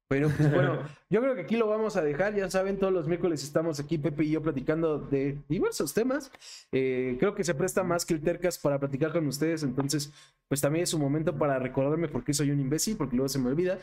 [0.08, 0.78] Pero pues bueno,
[1.10, 2.34] yo creo que aquí lo vamos a dejar.
[2.34, 6.30] Ya saben, todos los miércoles estamos aquí, Pepe y yo, platicando de diversos temas.
[6.72, 9.62] Eh, creo que se presta más que el Tercas para platicar con ustedes.
[9.62, 10.12] Entonces,
[10.48, 13.38] pues también es un momento para recordarme por qué soy un imbécil, porque luego se
[13.38, 13.78] me olvida.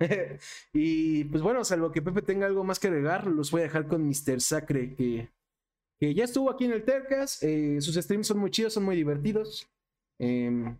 [0.72, 3.88] y pues bueno, salvo que Pepe tenga algo más que agregar, los voy a dejar
[3.88, 4.40] con Mr.
[4.40, 5.28] Sacre, que,
[5.98, 7.42] que ya estuvo aquí en el Tercas.
[7.42, 9.68] Eh, sus streams son muy chidos, son muy divertidos.
[10.18, 10.78] Em,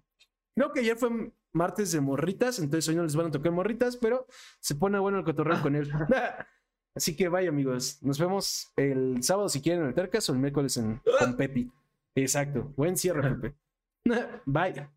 [0.55, 3.97] creo que ayer fue martes de morritas, entonces hoy no les van a tocar morritas,
[3.97, 4.27] pero
[4.61, 5.91] se pone bueno el cotorreo con él.
[6.95, 8.03] Así que vaya, amigos.
[8.03, 11.71] Nos vemos el sábado si quieren en el Tercas o el miércoles en, con Pepi.
[12.17, 12.73] Exacto.
[12.77, 13.57] Buen cierre, Pepe.
[14.47, 14.89] Bye.